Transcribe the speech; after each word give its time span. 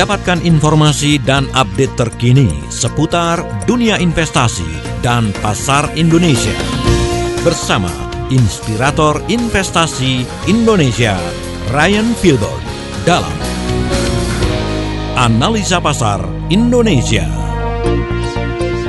Dapatkan 0.00 0.48
informasi 0.48 1.20
dan 1.20 1.44
update 1.52 1.92
terkini 1.92 2.48
seputar 2.72 3.36
dunia 3.68 4.00
investasi 4.00 4.64
dan 5.04 5.28
pasar 5.44 5.92
Indonesia. 5.92 6.56
Bersama 7.44 7.92
Inspirator 8.32 9.20
Investasi 9.28 10.24
Indonesia, 10.48 11.20
Ryan 11.76 12.16
Filbert 12.16 12.64
dalam 13.04 13.36
Analisa 15.20 15.84
Pasar 15.84 16.24
Indonesia. 16.48 17.28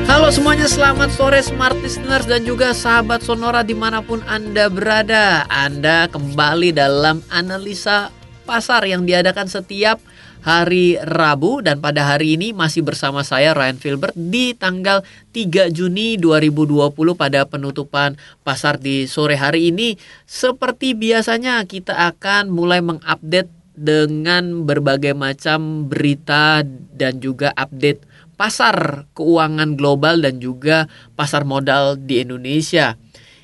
Halo 0.07 0.31
semuanya, 0.31 0.71
selamat 0.71 1.11
sore 1.11 1.43
Smart 1.43 1.75
Listeners 1.83 2.23
dan 2.23 2.47
juga 2.47 2.71
sahabat 2.71 3.19
Sonora 3.19 3.67
di 3.67 3.75
mana 3.75 3.99
pun 3.99 4.23
Anda 4.31 4.71
berada. 4.71 5.43
Anda 5.51 6.07
kembali 6.07 6.71
dalam 6.71 7.19
Analisa 7.27 8.15
Pasar 8.47 8.87
yang 8.87 9.03
diadakan 9.03 9.51
setiap 9.51 9.99
hari 10.41 10.97
Rabu 10.97 11.61
dan 11.61 11.77
pada 11.79 12.01
hari 12.05 12.33
ini 12.35 12.51
masih 12.51 12.81
bersama 12.81 13.21
saya 13.21 13.53
Ryan 13.53 13.77
Filbert 13.77 14.17
di 14.17 14.57
tanggal 14.57 15.05
3 15.33 15.69
Juni 15.69 16.17
2020 16.17 16.91
pada 17.13 17.45
penutupan 17.45 18.17
pasar 18.41 18.81
di 18.81 19.05
sore 19.05 19.37
hari 19.37 19.69
ini 19.69 19.95
seperti 20.25 20.97
biasanya 20.97 21.61
kita 21.69 21.93
akan 22.13 22.49
mulai 22.49 22.81
mengupdate 22.81 23.53
dengan 23.77 24.65
berbagai 24.67 25.15
macam 25.15 25.87
berita 25.87 26.65
dan 26.97 27.21
juga 27.21 27.53
update 27.55 28.03
pasar 28.35 29.05
keuangan 29.13 29.77
global 29.77 30.17
dan 30.25 30.41
juga 30.41 30.89
pasar 31.13 31.45
modal 31.45 31.93
di 32.01 32.25
Indonesia. 32.25 32.97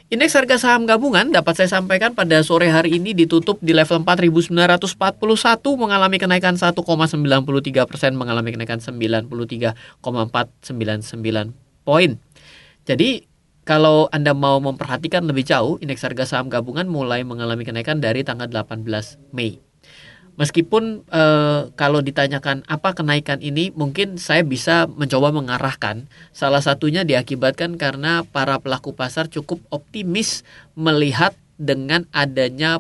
Indeks 0.08 0.40
harga 0.40 0.56
saham 0.56 0.88
gabungan 0.88 1.36
dapat 1.36 1.60
saya 1.60 1.68
sampaikan 1.68 2.16
pada 2.16 2.40
sore 2.40 2.72
hari 2.72 2.96
ini 2.96 3.12
ditutup 3.12 3.60
di 3.60 3.76
level 3.76 4.08
4.941 4.08 4.56
mengalami 5.76 6.16
kenaikan 6.16 6.56
1,93 6.56 6.80
persen 7.84 8.16
mengalami 8.16 8.56
kenaikan 8.56 8.80
93,499 8.80 10.00
poin. 11.84 12.16
Jadi 12.88 13.28
kalau 13.68 14.08
Anda 14.16 14.32
mau 14.32 14.64
memperhatikan 14.64 15.28
lebih 15.28 15.44
jauh, 15.44 15.76
indeks 15.84 16.08
harga 16.08 16.24
saham 16.24 16.48
gabungan 16.48 16.88
mulai 16.88 17.28
mengalami 17.28 17.68
kenaikan 17.68 18.00
dari 18.00 18.24
tanggal 18.24 18.48
18 18.48 18.88
Mei. 19.36 19.60
Meskipun 20.38 21.02
e, 21.10 21.24
kalau 21.74 22.00
ditanyakan 22.06 22.62
apa 22.70 22.94
kenaikan 22.94 23.42
ini, 23.42 23.74
mungkin 23.74 24.22
saya 24.22 24.46
bisa 24.46 24.86
mencoba 24.86 25.34
mengarahkan. 25.34 26.06
Salah 26.30 26.62
satunya 26.62 27.02
diakibatkan 27.02 27.82
karena 27.82 28.22
para 28.22 28.62
pelaku 28.62 28.94
pasar 28.94 29.34
cukup 29.34 29.58
optimis 29.74 30.46
melihat 30.78 31.34
dengan 31.58 32.06
adanya 32.14 32.78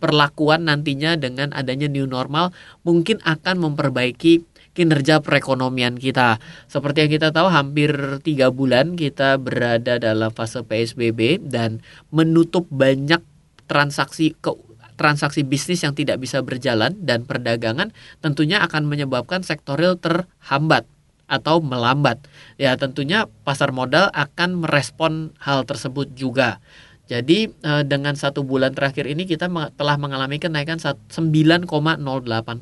perlakuan 0.00 0.64
nantinya 0.64 1.20
dengan 1.20 1.52
adanya 1.52 1.92
new 1.92 2.08
normal 2.08 2.56
mungkin 2.80 3.20
akan 3.20 3.60
memperbaiki 3.60 4.48
kinerja 4.74 5.20
perekonomian 5.22 6.00
kita. 6.00 6.42
Seperti 6.66 7.06
yang 7.06 7.12
kita 7.20 7.28
tahu 7.30 7.52
hampir 7.52 7.92
tiga 8.24 8.50
bulan 8.50 8.98
kita 8.98 9.38
berada 9.38 10.00
dalam 10.02 10.32
fase 10.34 10.64
PSBB 10.66 11.44
dan 11.46 11.84
menutup 12.10 12.66
banyak 12.72 13.22
transaksi 13.64 14.36
ke 14.36 14.52
transaksi 14.94 15.42
bisnis 15.42 15.82
yang 15.82 15.92
tidak 15.92 16.22
bisa 16.22 16.40
berjalan 16.40 16.94
dan 17.02 17.26
perdagangan 17.26 17.90
tentunya 18.22 18.62
akan 18.62 18.86
menyebabkan 18.86 19.42
sektor 19.42 19.74
real 19.78 19.98
terhambat 19.98 20.86
atau 21.26 21.58
melambat. 21.64 22.20
Ya, 22.60 22.76
tentunya 22.76 23.26
pasar 23.42 23.72
modal 23.72 24.12
akan 24.12 24.62
merespon 24.62 25.32
hal 25.40 25.64
tersebut 25.64 26.12
juga. 26.12 26.60
Jadi 27.04 27.52
eh, 27.52 27.84
dengan 27.84 28.16
satu 28.16 28.46
bulan 28.46 28.72
terakhir 28.72 29.04
ini 29.04 29.28
kita 29.28 29.52
telah 29.76 29.96
mengalami 30.00 30.40
kenaikan 30.40 30.80
9,08 30.80 31.68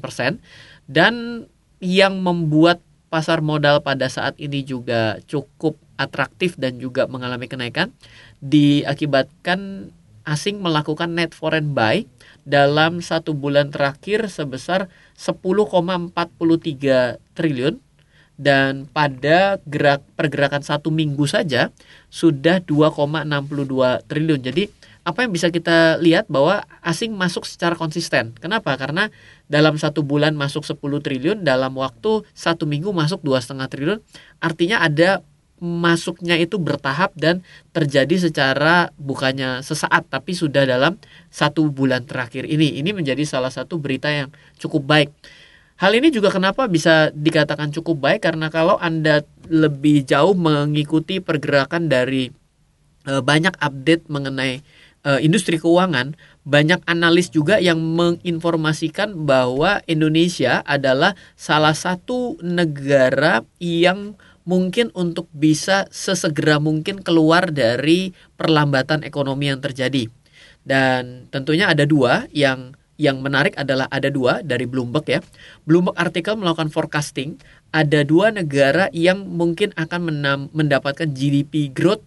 persen 0.03 0.43
dan 0.91 1.47
yang 1.79 2.19
membuat 2.19 2.83
pasar 3.07 3.45
modal 3.45 3.85
pada 3.85 4.09
saat 4.09 4.35
ini 4.41 4.65
juga 4.67 5.21
cukup 5.29 5.79
atraktif 6.01 6.59
dan 6.59 6.81
juga 6.83 7.07
mengalami 7.07 7.47
kenaikan 7.47 7.95
diakibatkan 8.42 9.92
asing 10.27 10.59
melakukan 10.59 11.13
net 11.15 11.37
foreign 11.37 11.77
buy 11.77 12.03
dalam 12.42 13.03
satu 13.03 13.35
bulan 13.35 13.70
terakhir 13.70 14.27
sebesar 14.27 14.91
10,43 15.14 16.11
triliun 17.39 17.79
dan 18.41 18.91
pada 18.91 19.61
gerak 19.69 20.03
pergerakan 20.19 20.64
satu 20.64 20.91
minggu 20.91 21.29
saja 21.30 21.70
sudah 22.11 22.58
2,62 22.64 24.08
triliun. 24.11 24.41
Jadi 24.42 24.64
apa 25.03 25.27
yang 25.27 25.35
bisa 25.35 25.51
kita 25.51 25.98
lihat 25.98 26.30
bahwa 26.30 26.63
asing 26.83 27.14
masuk 27.14 27.42
secara 27.42 27.75
konsisten. 27.75 28.35
Kenapa? 28.39 28.74
Karena 28.79 29.11
dalam 29.51 29.74
satu 29.74 30.07
bulan 30.07 30.39
masuk 30.39 30.63
10 30.63 30.79
triliun, 30.79 31.42
dalam 31.42 31.74
waktu 31.74 32.23
satu 32.35 32.70
minggu 32.70 32.95
masuk 32.95 33.23
dua 33.27 33.42
setengah 33.42 33.67
triliun. 33.67 33.98
Artinya 34.39 34.83
ada 34.83 35.27
masuknya 35.62 36.34
itu 36.34 36.58
bertahap 36.58 37.14
dan 37.14 37.46
terjadi 37.70 38.27
secara 38.27 38.90
bukannya 38.98 39.62
sesaat 39.62 40.11
tapi 40.11 40.34
sudah 40.34 40.67
dalam 40.67 40.98
satu 41.30 41.70
bulan 41.70 42.02
terakhir 42.02 42.50
ini. 42.50 42.83
Ini 42.83 42.90
menjadi 42.90 43.23
salah 43.23 43.55
satu 43.55 43.78
berita 43.78 44.11
yang 44.11 44.34
cukup 44.58 44.83
baik. 44.83 45.11
Hal 45.78 45.95
ini 45.95 46.11
juga 46.11 46.34
kenapa 46.34 46.67
bisa 46.67 47.14
dikatakan 47.14 47.70
cukup 47.70 48.02
baik 48.02 48.27
karena 48.27 48.50
kalau 48.50 48.74
Anda 48.78 49.23
lebih 49.46 50.02
jauh 50.02 50.34
mengikuti 50.34 51.23
pergerakan 51.23 51.86
dari 51.86 52.30
e, 53.06 53.12
banyak 53.18 53.55
update 53.58 54.06
mengenai 54.06 54.62
e, 55.02 55.11
industri 55.27 55.58
keuangan, 55.58 56.14
banyak 56.46 56.83
analis 56.86 57.30
juga 57.34 57.58
yang 57.58 57.83
menginformasikan 57.83 59.27
bahwa 59.27 59.83
Indonesia 59.90 60.62
adalah 60.67 61.18
salah 61.34 61.74
satu 61.74 62.39
negara 62.42 63.42
yang 63.58 64.14
mungkin 64.42 64.91
untuk 64.95 65.30
bisa 65.30 65.86
sesegera 65.91 66.58
mungkin 66.58 67.03
keluar 67.03 67.51
dari 67.55 68.11
perlambatan 68.35 69.07
ekonomi 69.07 69.51
yang 69.51 69.63
terjadi. 69.63 70.11
Dan 70.63 71.27
tentunya 71.30 71.70
ada 71.70 71.83
dua 71.86 72.30
yang 72.30 72.75
yang 73.01 73.19
menarik 73.19 73.58
adalah 73.58 73.91
ada 73.91 74.13
dua 74.13 74.47
dari 74.47 74.63
Bloomberg 74.69 75.07
ya. 75.11 75.20
Bloomberg 75.67 75.98
artikel 75.98 76.39
melakukan 76.39 76.70
forecasting 76.70 77.41
ada 77.75 78.07
dua 78.07 78.30
negara 78.30 78.86
yang 78.95 79.27
mungkin 79.27 79.75
akan 79.75 80.23
mendapatkan 80.55 81.11
GDP 81.11 81.73
growth 81.73 82.07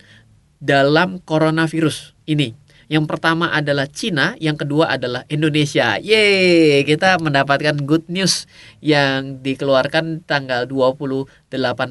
dalam 0.64 1.20
coronavirus 1.28 2.16
ini. 2.30 2.56
Yang 2.86 3.06
pertama 3.10 3.50
adalah 3.50 3.90
Cina, 3.90 4.38
yang 4.38 4.54
kedua 4.54 4.94
adalah 4.94 5.26
Indonesia. 5.26 5.98
Yeay, 5.98 6.86
kita 6.86 7.18
mendapatkan 7.18 7.82
good 7.82 8.06
news 8.14 8.46
yang 8.78 9.42
dikeluarkan 9.42 10.22
tanggal 10.30 10.70
28 10.70 11.26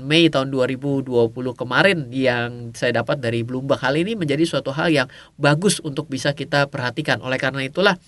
Mei 0.07 0.31
tahun 0.31 0.55
2020 0.55 1.11
kemarin 1.59 1.99
yang 2.15 2.71
saya 2.79 3.03
dapat 3.03 3.19
dari 3.19 3.43
Bloomberg. 3.43 3.83
Hal 3.83 3.99
ini 3.99 4.15
menjadi 4.15 4.47
suatu 4.47 4.71
hal 4.71 4.95
yang 4.95 5.09
bagus 5.35 5.83
untuk 5.83 6.07
bisa 6.07 6.31
kita 6.31 6.71
perhatikan. 6.71 7.19
Oleh 7.27 7.43
karena 7.43 7.67
itulah 7.67 7.99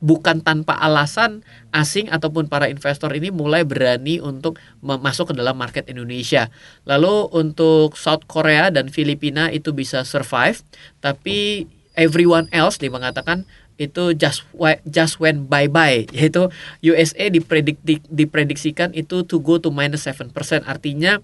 bukan 0.00 0.40
tanpa 0.40 0.80
alasan 0.80 1.44
asing 1.76 2.08
ataupun 2.08 2.48
para 2.48 2.66
investor 2.72 3.12
ini 3.12 3.28
mulai 3.28 3.68
berani 3.68 4.18
untuk 4.18 4.56
masuk 4.80 5.30
ke 5.30 5.34
dalam 5.36 5.54
market 5.54 5.86
Indonesia. 5.92 6.48
Lalu 6.88 7.28
untuk 7.36 7.94
South 7.94 8.24
Korea 8.26 8.72
dan 8.72 8.88
Filipina 8.88 9.52
itu 9.52 9.76
bisa 9.76 10.02
survive, 10.02 10.64
tapi 11.04 11.68
everyone 12.00 12.48
else 12.48 12.80
dia 12.80 12.88
mengatakan 12.88 13.44
itu 13.76 14.16
just 14.16 14.48
just 14.88 15.20
went 15.20 15.52
bye 15.52 15.68
bye 15.68 16.08
yaitu 16.16 16.48
USA 16.80 17.28
diprediksi 17.28 18.00
diprediksikan 18.08 18.96
itu 18.96 19.24
to 19.28 19.44
go 19.44 19.60
to 19.60 19.68
minus 19.68 20.08
7% 20.08 20.32
artinya 20.64 21.20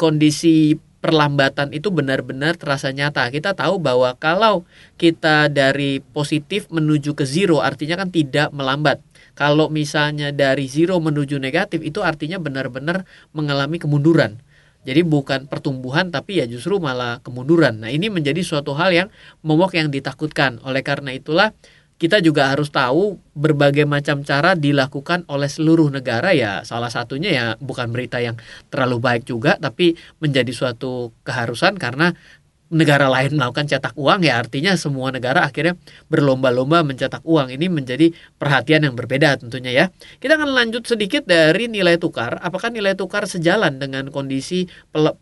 kondisi 0.00 0.80
perlambatan 1.06 1.70
itu 1.70 1.94
benar-benar 1.94 2.58
terasa 2.58 2.90
nyata. 2.90 3.30
Kita 3.30 3.54
tahu 3.54 3.78
bahwa 3.78 4.18
kalau 4.18 4.66
kita 4.98 5.46
dari 5.46 6.02
positif 6.02 6.66
menuju 6.66 7.14
ke 7.14 7.22
zero 7.22 7.62
artinya 7.62 7.94
kan 7.94 8.10
tidak 8.10 8.50
melambat. 8.50 8.98
Kalau 9.38 9.70
misalnya 9.70 10.34
dari 10.34 10.66
zero 10.66 10.98
menuju 10.98 11.38
negatif 11.38 11.84
itu 11.84 12.02
artinya 12.02 12.42
benar-benar 12.42 13.06
mengalami 13.30 13.78
kemunduran. 13.78 14.42
Jadi 14.86 15.02
bukan 15.02 15.50
pertumbuhan 15.50 16.14
tapi 16.14 16.38
ya 16.38 16.46
justru 16.46 16.78
malah 16.78 17.18
kemunduran. 17.26 17.82
Nah, 17.82 17.90
ini 17.90 18.06
menjadi 18.06 18.38
suatu 18.46 18.72
hal 18.78 18.94
yang 18.94 19.08
momok 19.42 19.74
yang 19.74 19.90
ditakutkan. 19.90 20.62
Oleh 20.62 20.86
karena 20.86 21.10
itulah 21.10 21.50
kita 21.96 22.20
juga 22.20 22.52
harus 22.52 22.68
tahu 22.68 23.16
berbagai 23.32 23.88
macam 23.88 24.20
cara 24.20 24.52
dilakukan 24.52 25.24
oleh 25.32 25.48
seluruh 25.48 25.88
negara 25.88 26.36
ya 26.36 26.60
salah 26.60 26.92
satunya 26.92 27.30
ya 27.32 27.46
bukan 27.56 27.88
berita 27.88 28.20
yang 28.20 28.36
terlalu 28.68 29.00
baik 29.00 29.24
juga 29.24 29.56
tapi 29.56 29.96
menjadi 30.20 30.52
suatu 30.52 31.16
keharusan 31.24 31.80
karena 31.80 32.12
negara 32.66 33.06
lain 33.06 33.38
melakukan 33.38 33.70
cetak 33.70 33.94
uang 33.94 34.26
ya 34.26 34.42
artinya 34.42 34.74
semua 34.74 35.14
negara 35.14 35.46
akhirnya 35.46 35.78
berlomba-lomba 36.10 36.82
mencetak 36.82 37.22
uang. 37.22 37.54
Ini 37.54 37.70
menjadi 37.70 38.10
perhatian 38.38 38.86
yang 38.86 38.94
berbeda 38.98 39.38
tentunya 39.38 39.70
ya. 39.70 39.84
Kita 40.18 40.34
akan 40.34 40.50
lanjut 40.50 40.82
sedikit 40.82 41.26
dari 41.26 41.70
nilai 41.70 41.94
tukar. 42.00 42.42
Apakah 42.42 42.74
nilai 42.74 42.98
tukar 42.98 43.30
sejalan 43.30 43.78
dengan 43.78 44.10
kondisi 44.10 44.66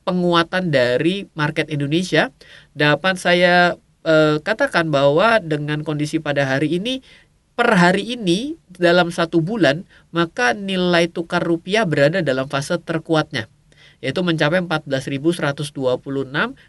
penguatan 0.08 0.72
dari 0.72 1.28
market 1.36 1.68
Indonesia? 1.68 2.32
Dapat 2.72 3.20
saya 3.20 3.76
eh, 4.08 4.40
katakan 4.40 4.88
bahwa 4.88 5.36
dengan 5.44 5.84
kondisi 5.84 6.20
pada 6.24 6.48
hari 6.48 6.80
ini 6.80 7.04
per 7.54 7.70
hari 7.78 8.18
ini 8.18 8.58
dalam 8.66 9.14
satu 9.14 9.38
bulan 9.38 9.86
maka 10.10 10.58
nilai 10.58 11.06
tukar 11.06 11.38
rupiah 11.38 11.86
berada 11.86 12.18
dalam 12.18 12.50
fase 12.50 12.74
terkuatnya 12.82 13.46
yaitu 14.04 14.20
mencapai 14.20 14.60
14.126 14.60 15.64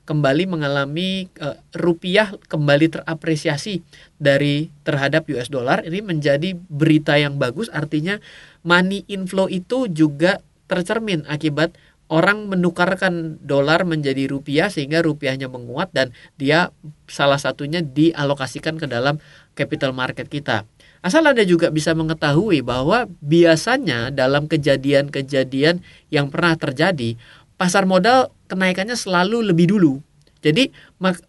kembali 0.08 0.44
mengalami 0.48 1.28
uh, 1.44 1.60
rupiah 1.76 2.32
kembali 2.48 2.96
terapresiasi 2.96 3.84
dari 4.16 4.72
terhadap 4.88 5.28
US 5.36 5.52
dollar 5.52 5.84
ini 5.84 6.00
menjadi 6.00 6.56
berita 6.56 7.20
yang 7.20 7.36
bagus 7.36 7.68
artinya 7.76 8.24
money 8.64 9.04
inflow 9.12 9.52
itu 9.52 9.92
juga 9.92 10.40
tercermin 10.72 11.28
akibat 11.28 11.76
orang 12.08 12.46
menukarkan 12.46 13.42
dolar 13.42 13.82
menjadi 13.82 14.30
rupiah 14.30 14.70
sehingga 14.70 15.02
rupiahnya 15.02 15.50
menguat 15.50 15.90
dan 15.90 16.14
dia 16.38 16.70
salah 17.10 17.42
satunya 17.42 17.82
dialokasikan 17.82 18.78
ke 18.78 18.86
dalam 18.86 19.18
capital 19.58 19.90
market 19.92 20.30
kita. 20.30 20.70
Asal 21.06 21.22
Anda 21.30 21.46
juga 21.46 21.70
bisa 21.70 21.94
mengetahui 21.94 22.66
bahwa 22.66 23.06
biasanya 23.22 24.10
dalam 24.10 24.50
kejadian-kejadian 24.50 25.86
yang 26.10 26.34
pernah 26.34 26.58
terjadi, 26.58 27.14
pasar 27.62 27.86
modal 27.86 28.34
kenaikannya 28.50 28.98
selalu 28.98 29.54
lebih 29.54 29.70
dulu. 29.70 30.02
Jadi 30.42 30.74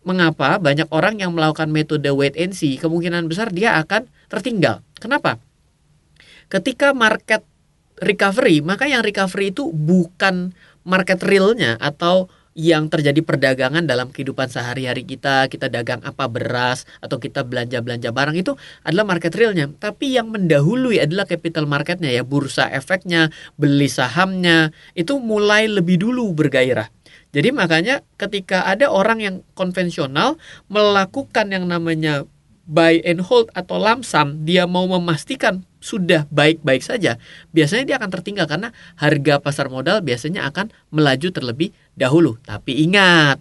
mengapa 0.00 0.56
banyak 0.56 0.88
orang 0.88 1.20
yang 1.20 1.36
melakukan 1.36 1.68
metode 1.68 2.08
wait 2.08 2.40
and 2.40 2.56
see, 2.56 2.80
kemungkinan 2.80 3.28
besar 3.28 3.52
dia 3.52 3.76
akan 3.76 4.08
tertinggal. 4.32 4.80
Kenapa? 4.96 5.36
Ketika 6.48 6.96
market 6.96 7.44
recovery, 8.00 8.64
maka 8.64 8.88
yang 8.88 9.04
recovery 9.04 9.52
itu 9.52 9.68
bukan 9.76 10.56
market 10.88 11.20
realnya 11.20 11.76
atau 11.84 12.32
yang 12.56 12.88
terjadi 12.88 13.20
perdagangan 13.20 13.84
dalam 13.84 14.08
kehidupan 14.08 14.48
sehari-hari 14.48 15.04
kita, 15.04 15.44
kita 15.52 15.68
dagang 15.68 16.00
apa 16.00 16.24
beras 16.24 16.88
atau 17.04 17.20
kita 17.20 17.44
belanja-belanja 17.44 18.08
barang 18.16 18.32
itu 18.32 18.56
adalah 18.80 19.04
market 19.04 19.36
realnya. 19.36 19.68
Tapi 19.68 20.16
yang 20.16 20.32
mendahului 20.32 21.04
adalah 21.04 21.28
capital 21.28 21.68
marketnya 21.68 22.08
ya, 22.08 22.24
bursa 22.24 22.72
efeknya, 22.72 23.28
beli 23.60 23.92
sahamnya 23.92 24.72
itu 24.96 25.20
mulai 25.20 25.68
lebih 25.68 26.00
dulu 26.00 26.32
bergairah. 26.32 26.88
Jadi 27.36 27.52
makanya 27.52 28.00
ketika 28.16 28.64
ada 28.64 28.88
orang 28.88 29.20
yang 29.20 29.36
konvensional 29.52 30.40
melakukan 30.72 31.52
yang 31.52 31.68
namanya 31.68 32.24
buy 32.64 33.04
and 33.04 33.20
hold 33.20 33.52
atau 33.52 33.76
lamsam, 33.76 34.48
dia 34.48 34.64
mau 34.64 34.88
memastikan 34.88 35.60
sudah 35.86 36.26
baik-baik 36.34 36.82
saja, 36.82 37.22
biasanya 37.54 37.94
dia 37.94 37.96
akan 38.02 38.10
tertinggal 38.10 38.50
karena 38.50 38.74
harga 38.98 39.38
pasar 39.38 39.70
modal 39.70 40.02
biasanya 40.02 40.50
akan 40.50 40.74
melaju 40.90 41.30
terlebih 41.30 41.70
dahulu. 41.94 42.34
Tapi 42.42 42.82
ingat, 42.82 43.38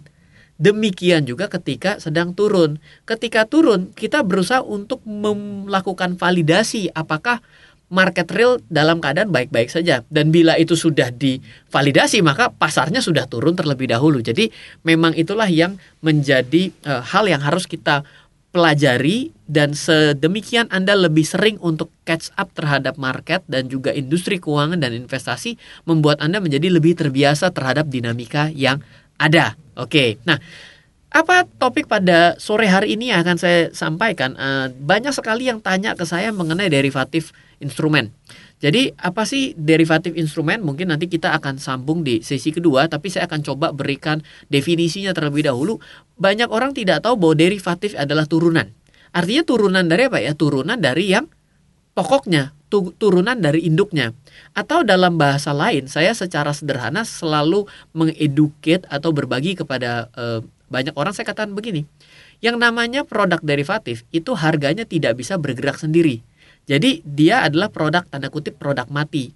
demikian 0.62 1.26
juga 1.26 1.50
ketika 1.50 1.98
sedang 1.98 2.38
turun. 2.38 2.78
Ketika 3.02 3.50
turun, 3.50 3.90
kita 3.90 4.22
berusaha 4.22 4.62
untuk 4.62 5.02
melakukan 5.02 6.14
validasi 6.14 6.94
apakah 6.94 7.42
market 7.86 8.26
real 8.34 8.58
dalam 8.66 8.98
keadaan 8.98 9.30
baik-baik 9.30 9.70
saja. 9.70 10.02
Dan 10.10 10.34
bila 10.34 10.58
itu 10.58 10.74
sudah 10.74 11.14
divalidasi, 11.14 12.18
maka 12.22 12.50
pasarnya 12.50 12.98
sudah 12.98 13.30
turun 13.30 13.54
terlebih 13.54 13.86
dahulu. 13.90 14.18
Jadi 14.18 14.50
memang 14.82 15.14
itulah 15.14 15.46
yang 15.46 15.78
menjadi 16.02 16.74
uh, 16.82 17.02
hal 17.02 17.30
yang 17.30 17.42
harus 17.42 17.66
kita 17.70 18.02
pelajari 18.56 19.36
dan 19.44 19.76
sedemikian 19.76 20.64
Anda 20.72 20.96
lebih 20.96 21.28
sering 21.28 21.60
untuk 21.60 21.92
catch 22.08 22.32
up 22.40 22.56
terhadap 22.56 22.96
market 22.96 23.44
dan 23.44 23.68
juga 23.68 23.92
industri 23.92 24.40
keuangan 24.40 24.80
dan 24.80 24.96
investasi 24.96 25.60
membuat 25.84 26.24
Anda 26.24 26.40
menjadi 26.40 26.72
lebih 26.72 26.96
terbiasa 26.96 27.52
terhadap 27.52 27.92
dinamika 27.92 28.48
yang 28.48 28.80
ada. 29.20 29.60
Oke. 29.76 30.16
Nah, 30.24 30.40
apa 31.12 31.44
topik 31.44 31.84
pada 31.84 32.40
sore 32.40 32.64
hari 32.64 32.96
ini 32.96 33.12
yang 33.12 33.28
akan 33.28 33.36
saya 33.36 33.60
sampaikan? 33.76 34.32
Uh, 34.40 34.72
banyak 34.72 35.12
sekali 35.12 35.52
yang 35.52 35.60
tanya 35.60 35.92
ke 35.92 36.08
saya 36.08 36.32
mengenai 36.32 36.72
derivatif 36.72 37.36
instrumen. 37.60 38.08
Jadi 38.56 38.88
apa 38.96 39.28
sih 39.28 39.52
derivatif 39.52 40.16
instrumen? 40.16 40.64
Mungkin 40.64 40.88
nanti 40.88 41.12
kita 41.12 41.36
akan 41.36 41.60
sambung 41.60 42.00
di 42.00 42.24
sesi 42.24 42.48
kedua, 42.48 42.88
tapi 42.88 43.12
saya 43.12 43.28
akan 43.28 43.44
coba 43.44 43.68
berikan 43.76 44.24
definisinya 44.48 45.12
terlebih 45.12 45.44
dahulu. 45.44 45.76
Banyak 46.16 46.48
orang 46.48 46.72
tidak 46.72 47.04
tahu 47.04 47.20
bahwa 47.20 47.36
derivatif 47.36 47.92
adalah 47.92 48.24
turunan. 48.24 48.72
Artinya 49.12 49.44
turunan 49.44 49.84
dari 49.84 50.08
apa 50.08 50.18
ya? 50.24 50.32
Turunan 50.32 50.80
dari 50.80 51.04
yang 51.12 51.28
pokoknya, 51.92 52.56
turunan 52.72 53.36
dari 53.36 53.68
induknya. 53.68 54.16
Atau 54.56 54.88
dalam 54.88 55.20
bahasa 55.20 55.52
lain, 55.52 55.84
saya 55.84 56.16
secara 56.16 56.56
sederhana 56.56 57.04
selalu 57.04 57.68
mengeduket 57.92 58.88
atau 58.88 59.12
berbagi 59.12 59.52
kepada 59.52 60.08
eh, 60.16 60.40
banyak 60.72 60.96
orang 60.96 61.12
saya 61.12 61.28
katakan 61.28 61.52
begini. 61.52 61.84
Yang 62.40 62.56
namanya 62.56 63.04
produk 63.04 63.40
derivatif 63.44 64.08
itu 64.16 64.32
harganya 64.32 64.88
tidak 64.88 65.20
bisa 65.20 65.36
bergerak 65.36 65.76
sendiri 65.76 66.24
jadi 66.66 66.98
dia 67.06 67.46
adalah 67.46 67.70
produk 67.70 68.02
tanda 68.10 68.26
kutip 68.26 68.58
produk 68.58 68.90
mati 68.90 69.30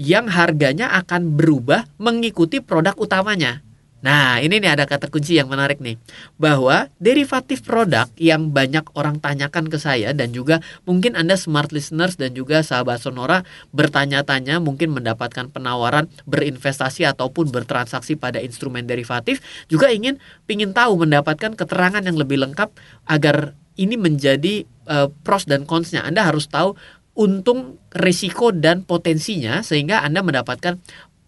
yang 0.00 0.24
harganya 0.32 0.88
akan 1.04 1.36
berubah 1.36 1.84
mengikuti 2.00 2.64
produk 2.64 2.96
utamanya. 2.96 3.60
Nah, 4.02 4.42
ini 4.42 4.58
nih 4.58 4.74
ada 4.74 4.82
kata 4.82 5.06
kunci 5.06 5.38
yang 5.38 5.46
menarik 5.46 5.78
nih. 5.78 5.94
Bahwa 6.34 6.90
derivatif 6.98 7.62
produk 7.62 8.10
yang 8.18 8.50
banyak 8.50 8.82
orang 8.98 9.22
tanyakan 9.22 9.70
ke 9.70 9.78
saya 9.78 10.10
dan 10.10 10.34
juga 10.34 10.58
mungkin 10.82 11.14
Anda 11.14 11.38
smart 11.38 11.70
listeners 11.70 12.18
dan 12.18 12.34
juga 12.34 12.66
sahabat 12.66 12.98
Sonora 12.98 13.46
bertanya-tanya 13.70 14.58
mungkin 14.58 14.90
mendapatkan 14.90 15.54
penawaran 15.54 16.10
berinvestasi 16.26 17.06
ataupun 17.14 17.54
bertransaksi 17.54 18.18
pada 18.18 18.42
instrumen 18.42 18.90
derivatif 18.90 19.38
juga 19.70 19.94
ingin 19.94 20.18
pingin 20.50 20.74
tahu 20.74 20.98
mendapatkan 20.98 21.54
keterangan 21.54 22.02
yang 22.02 22.18
lebih 22.18 22.42
lengkap 22.42 22.74
agar 23.06 23.54
ini 23.76 23.96
menjadi 23.96 24.64
uh, 24.88 25.08
pros 25.22 25.48
dan 25.48 25.64
consnya. 25.64 26.04
Anda 26.04 26.26
harus 26.26 26.48
tahu 26.48 26.76
untung, 27.12 27.80
risiko 27.92 28.52
dan 28.52 28.84
potensinya 28.84 29.60
sehingga 29.60 30.00
Anda 30.00 30.24
mendapatkan 30.24 30.80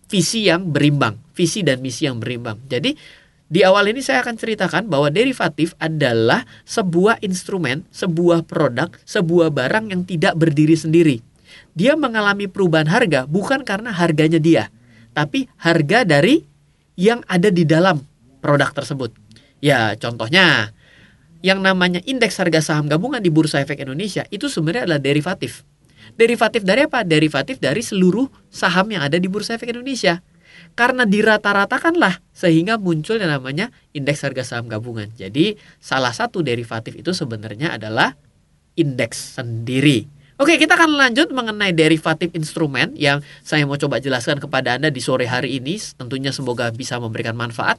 visi 0.08 0.48
yang 0.48 0.72
berimbang, 0.72 1.20
visi 1.36 1.60
dan 1.64 1.80
misi 1.80 2.08
yang 2.08 2.20
berimbang. 2.20 2.60
Jadi 2.68 2.96
di 3.44 3.60
awal 3.60 3.92
ini 3.92 4.00
saya 4.00 4.24
akan 4.24 4.36
ceritakan 4.40 4.88
bahwa 4.88 5.12
derivatif 5.12 5.76
adalah 5.76 6.48
sebuah 6.64 7.20
instrumen, 7.20 7.84
sebuah 7.92 8.48
produk, 8.48 8.88
sebuah 9.04 9.52
barang 9.52 9.92
yang 9.92 10.02
tidak 10.08 10.34
berdiri 10.40 10.76
sendiri. 10.76 11.16
Dia 11.76 11.94
mengalami 11.94 12.48
perubahan 12.48 12.88
harga 12.88 13.28
bukan 13.28 13.62
karena 13.62 13.92
harganya 13.92 14.40
dia, 14.40 14.72
tapi 15.12 15.46
harga 15.60 16.02
dari 16.02 16.42
yang 16.96 17.20
ada 17.28 17.50
di 17.50 17.66
dalam 17.66 18.00
produk 18.40 18.70
tersebut. 18.72 19.10
Ya, 19.60 19.94
contohnya 19.96 20.72
yang 21.44 21.60
namanya 21.60 22.00
indeks 22.08 22.40
harga 22.40 22.64
saham 22.64 22.88
gabungan 22.88 23.20
di 23.20 23.28
Bursa 23.28 23.60
Efek 23.60 23.84
Indonesia 23.84 24.24
itu 24.32 24.48
sebenarnya 24.48 24.88
adalah 24.88 25.04
derivatif. 25.04 25.68
Derivatif 26.16 26.64
dari 26.64 26.88
apa? 26.88 27.04
Derivatif 27.04 27.60
dari 27.60 27.84
seluruh 27.84 28.32
saham 28.48 28.88
yang 28.88 29.04
ada 29.04 29.20
di 29.20 29.28
Bursa 29.28 29.60
Efek 29.60 29.76
Indonesia. 29.76 30.24
Karena 30.72 31.04
dirata-ratakanlah 31.04 32.24
sehingga 32.32 32.80
muncul 32.80 33.20
yang 33.20 33.28
namanya 33.28 33.68
indeks 33.92 34.24
harga 34.24 34.56
saham 34.56 34.72
gabungan. 34.72 35.12
Jadi 35.20 35.60
salah 35.84 36.16
satu 36.16 36.40
derivatif 36.40 36.96
itu 36.96 37.12
sebenarnya 37.12 37.76
adalah 37.76 38.16
indeks 38.72 39.36
sendiri. 39.36 40.08
Oke, 40.34 40.58
kita 40.58 40.74
akan 40.74 40.96
lanjut 40.98 41.30
mengenai 41.30 41.70
derivatif 41.76 42.32
instrumen 42.34 42.90
yang 42.98 43.22
saya 43.46 43.68
mau 43.68 43.78
coba 43.78 44.00
jelaskan 44.02 44.42
kepada 44.42 44.80
Anda 44.80 44.90
di 44.90 44.98
sore 44.98 45.28
hari 45.30 45.62
ini. 45.62 45.78
Tentunya 45.78 46.34
semoga 46.34 46.72
bisa 46.74 46.98
memberikan 46.98 47.36
manfaat. 47.38 47.78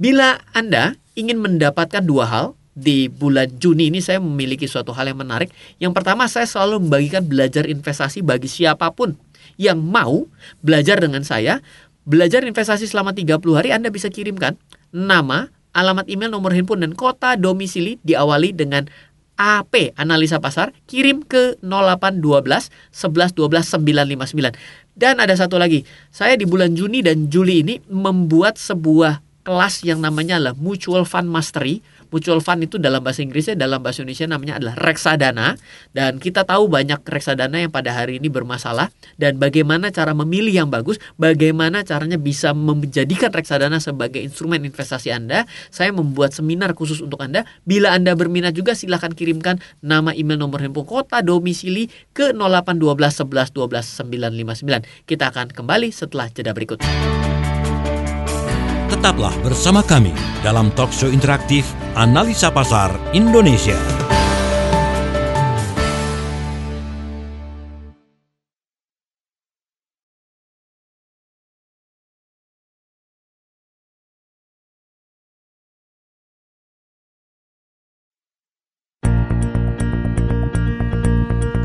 Bila 0.00 0.40
Anda 0.50 0.98
ingin 1.14 1.38
mendapatkan 1.38 2.02
dua 2.02 2.26
hal, 2.26 2.58
di 2.72 3.12
bulan 3.12 3.52
Juni 3.60 3.92
ini 3.92 4.00
saya 4.00 4.18
memiliki 4.18 4.64
suatu 4.64 4.96
hal 4.96 5.12
yang 5.12 5.20
menarik. 5.20 5.52
Yang 5.76 5.92
pertama 5.92 6.24
saya 6.28 6.48
selalu 6.48 6.88
membagikan 6.88 7.24
belajar 7.24 7.68
investasi 7.68 8.24
bagi 8.24 8.48
siapa 8.48 8.88
pun 8.92 9.16
yang 9.60 9.80
mau 9.80 10.28
belajar 10.64 11.00
dengan 11.00 11.22
saya. 11.24 11.60
Belajar 12.02 12.42
investasi 12.42 12.90
selama 12.90 13.14
30 13.14 13.38
hari 13.54 13.70
Anda 13.70 13.86
bisa 13.86 14.10
kirimkan 14.10 14.58
nama, 14.90 15.54
alamat 15.70 16.10
email, 16.10 16.34
nomor 16.34 16.50
handphone 16.50 16.82
dan 16.82 16.98
kota 16.98 17.38
domisili 17.38 18.02
diawali 18.02 18.50
dengan 18.50 18.90
AP 19.38 19.94
analisa 19.96 20.42
pasar 20.42 20.74
kirim 20.90 21.22
ke 21.22 21.56
0812 21.62 22.74
11 22.90 23.38
12 23.38 24.18
959. 24.18 24.98
Dan 24.98 25.22
ada 25.22 25.32
satu 25.32 25.56
lagi, 25.56 25.86
saya 26.10 26.36
di 26.36 26.44
bulan 26.44 26.74
Juni 26.74 27.00
dan 27.00 27.30
Juli 27.32 27.64
ini 27.64 27.80
membuat 27.88 28.58
sebuah 28.58 29.22
kelas 29.42 29.82
yang 29.82 29.98
namanya 30.02 30.38
adalah 30.38 30.54
Mutual 30.58 31.02
Fund 31.08 31.30
Mastery 31.30 31.82
mutual 32.12 32.44
fund 32.44 32.62
itu 32.62 32.76
dalam 32.76 33.00
bahasa 33.00 33.24
Inggrisnya 33.24 33.56
dalam 33.58 33.80
bahasa 33.80 34.04
Indonesia 34.04 34.28
namanya 34.28 34.60
adalah 34.60 34.76
reksadana 34.78 35.56
dan 35.96 36.20
kita 36.20 36.44
tahu 36.44 36.68
banyak 36.68 37.00
reksadana 37.02 37.64
yang 37.64 37.72
pada 37.72 37.96
hari 37.96 38.20
ini 38.20 38.28
bermasalah 38.28 38.92
dan 39.16 39.40
bagaimana 39.40 39.88
cara 39.88 40.12
memilih 40.12 40.52
yang 40.52 40.68
bagus, 40.68 41.00
bagaimana 41.16 41.82
caranya 41.82 42.20
bisa 42.20 42.52
menjadikan 42.52 43.32
reksadana 43.32 43.80
sebagai 43.80 44.20
instrumen 44.20 44.62
investasi 44.62 45.10
Anda. 45.10 45.48
Saya 45.72 45.90
membuat 45.90 46.36
seminar 46.36 46.76
khusus 46.76 47.00
untuk 47.00 47.24
Anda. 47.24 47.48
Bila 47.64 47.96
Anda 47.96 48.12
berminat 48.12 48.52
juga 48.52 48.76
silahkan 48.76 49.10
kirimkan 49.16 49.58
nama 49.80 50.12
email 50.12 50.36
nomor 50.36 50.60
handphone 50.60 50.86
kota 50.86 51.24
domisili 51.24 51.88
ke 52.12 52.36
0812 52.36 53.24
11 53.24 53.56
12 53.56 54.66
959. 54.68 55.08
Kita 55.08 55.24
akan 55.32 55.46
kembali 55.52 55.88
setelah 55.90 56.28
jeda 56.28 56.52
berikut. 56.52 56.84
Tetaplah 59.02 59.34
bersama 59.42 59.82
kami 59.82 60.14
dalam 60.46 60.70
talkshow 60.78 61.10
interaktif 61.10 61.66
Analisa 61.98 62.54
Pasar 62.54 62.94
Indonesia. 63.10 63.74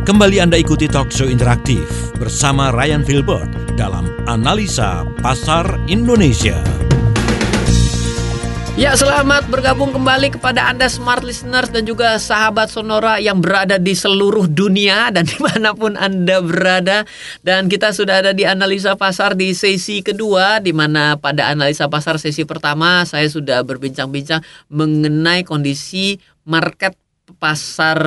Kembali 0.09 0.41
Anda 0.41 0.57
ikuti 0.57 0.89
talkshow 0.89 1.29
interaktif 1.29 1.85
bersama 2.17 2.73
Ryan 2.73 3.05
Filbert 3.05 3.77
dalam 3.77 4.09
Analisa 4.25 5.05
Pasar 5.21 5.85
Indonesia. 5.85 6.57
Ya, 8.77 8.93
selamat 8.93 9.49
bergabung 9.49 9.89
kembali 9.89 10.37
kepada 10.37 10.69
Anda 10.69 10.85
smart 10.85 11.25
listeners 11.25 11.73
dan 11.73 11.89
juga 11.89 12.13
sahabat 12.21 12.69
Sonora 12.69 13.17
yang 13.17 13.41
berada 13.41 13.81
di 13.81 13.97
seluruh 13.97 14.45
dunia 14.45 15.09
dan 15.09 15.25
di 15.33 15.33
mana 15.41 15.73
pun 15.73 15.97
Anda 15.97 16.45
berada. 16.45 17.01
Dan 17.41 17.73
kita 17.73 17.89
sudah 17.89 18.21
ada 18.21 18.37
di 18.37 18.45
analisa 18.45 18.93
pasar 18.93 19.33
di 19.33 19.57
sesi 19.57 20.05
kedua, 20.05 20.61
di 20.61 20.77
mana 20.77 21.17
pada 21.17 21.49
analisa 21.49 21.89
pasar 21.89 22.21
sesi 22.21 22.45
pertama 22.45 23.01
saya 23.09 23.25
sudah 23.25 23.65
berbincang-bincang 23.65 24.45
mengenai 24.69 25.41
kondisi 25.41 26.21
market 26.45 26.93
pasar 27.41 27.97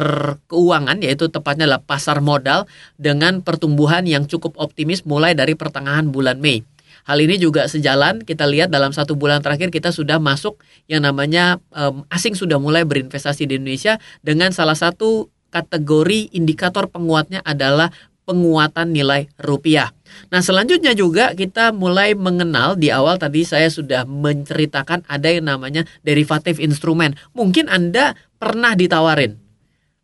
keuangan 0.47 1.03
yaitu 1.03 1.27
tepatnya 1.29 1.67
adalah 1.67 1.83
pasar 1.83 2.23
modal 2.23 2.65
dengan 2.95 3.43
pertumbuhan 3.43 4.07
yang 4.07 4.25
cukup 4.25 4.55
optimis 4.57 5.03
mulai 5.03 5.35
dari 5.35 5.59
pertengahan 5.59 6.09
bulan 6.09 6.39
Mei. 6.39 6.63
Hal 7.11 7.19
ini 7.27 7.43
juga 7.43 7.67
sejalan 7.67 8.23
kita 8.23 8.47
lihat 8.47 8.71
dalam 8.71 8.95
satu 8.95 9.19
bulan 9.19 9.43
terakhir 9.43 9.75
kita 9.75 9.91
sudah 9.91 10.23
masuk 10.23 10.63
yang 10.87 11.03
namanya 11.03 11.59
um, 11.75 12.07
asing 12.07 12.39
sudah 12.39 12.63
mulai 12.63 12.87
berinvestasi 12.87 13.51
di 13.51 13.59
Indonesia 13.59 13.99
dengan 14.23 14.55
salah 14.55 14.79
satu 14.79 15.27
kategori 15.51 16.31
indikator 16.31 16.87
penguatnya 16.87 17.43
adalah 17.43 17.91
penguatan 18.31 18.95
nilai 18.95 19.27
rupiah. 19.43 19.91
Nah, 20.31 20.39
selanjutnya 20.39 20.95
juga 20.95 21.35
kita 21.35 21.75
mulai 21.75 22.15
mengenal 22.15 22.79
di 22.79 22.95
awal 22.95 23.19
tadi 23.19 23.43
saya 23.43 23.67
sudah 23.67 24.07
menceritakan 24.07 25.03
ada 25.11 25.35
yang 25.35 25.51
namanya 25.51 25.83
derivatif 26.07 26.63
instrumen. 26.63 27.19
Mungkin 27.35 27.67
Anda 27.67 28.15
pernah 28.39 28.79
ditawarin. 28.79 29.35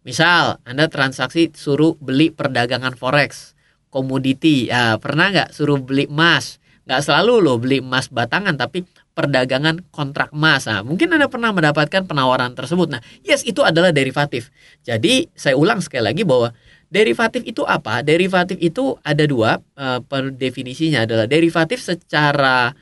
Misal, 0.03 0.59
Anda 0.67 0.91
transaksi 0.91 1.55
suruh 1.55 1.95
beli 2.03 2.35
perdagangan 2.35 2.99
forex, 2.99 3.55
komoditi, 3.95 4.75
ya 4.75 4.99
pernah 4.99 5.31
nggak 5.31 5.55
suruh 5.55 5.79
beli 5.79 6.11
emas? 6.11 6.59
Nggak 6.87 7.03
selalu 7.03 7.43
loh 7.43 7.59
beli 7.59 7.83
emas 7.83 8.07
batangan 8.07 8.55
tapi 8.55 8.87
perdagangan 9.17 9.83
kontrak 9.91 10.31
emas. 10.31 10.69
Nah, 10.71 10.85
mungkin 10.85 11.09
Anda 11.11 11.27
pernah 11.27 11.51
mendapatkan 11.51 12.05
penawaran 12.05 12.53
tersebut. 12.53 12.93
Nah, 12.93 13.01
yes 13.25 13.43
itu 13.43 13.65
adalah 13.65 13.91
derivatif. 13.91 14.53
Jadi, 14.85 15.27
saya 15.33 15.57
ulang 15.57 15.81
sekali 15.81 16.05
lagi 16.13 16.23
bahwa 16.23 16.53
derivatif 16.93 17.43
itu 17.49 17.65
apa? 17.65 18.05
Derivatif 18.05 18.61
itu 18.61 18.95
ada 19.01 19.25
dua 19.25 19.59
uh, 19.75 19.99
definisinya 20.37 21.09
adalah 21.09 21.25
derivatif 21.25 21.81
secara 21.81 22.77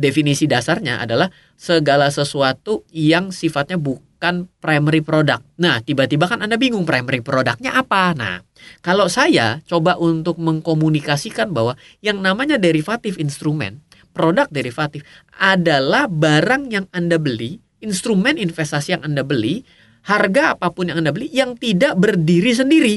definisi 0.00 0.48
dasarnya 0.48 1.04
adalah 1.04 1.28
segala 1.60 2.08
sesuatu 2.08 2.88
yang 2.88 3.28
sifatnya 3.28 3.76
bukan 3.76 4.48
primary 4.64 5.04
product. 5.04 5.44
Nah, 5.60 5.84
tiba-tiba 5.84 6.24
kan 6.24 6.40
Anda 6.40 6.56
bingung 6.56 6.88
primary 6.88 7.20
produknya 7.20 7.76
apa? 7.76 8.16
Nah, 8.16 8.40
kalau 8.80 9.12
saya 9.12 9.60
coba 9.68 10.00
untuk 10.00 10.40
mengkomunikasikan 10.40 11.52
bahwa 11.52 11.76
yang 12.00 12.24
namanya 12.24 12.56
derivatif 12.56 13.20
instrumen, 13.20 13.84
produk 14.16 14.48
derivatif 14.48 15.04
adalah 15.36 16.08
barang 16.08 16.72
yang 16.72 16.88
Anda 16.96 17.20
beli, 17.20 17.60
instrumen 17.84 18.40
investasi 18.40 18.96
yang 18.96 19.02
Anda 19.04 19.20
beli, 19.20 19.62
harga 20.08 20.56
apa 20.56 20.72
pun 20.72 20.88
yang 20.88 21.04
Anda 21.04 21.12
beli 21.12 21.28
yang 21.28 21.60
tidak 21.60 21.96
berdiri 22.00 22.56
sendiri. 22.56 22.96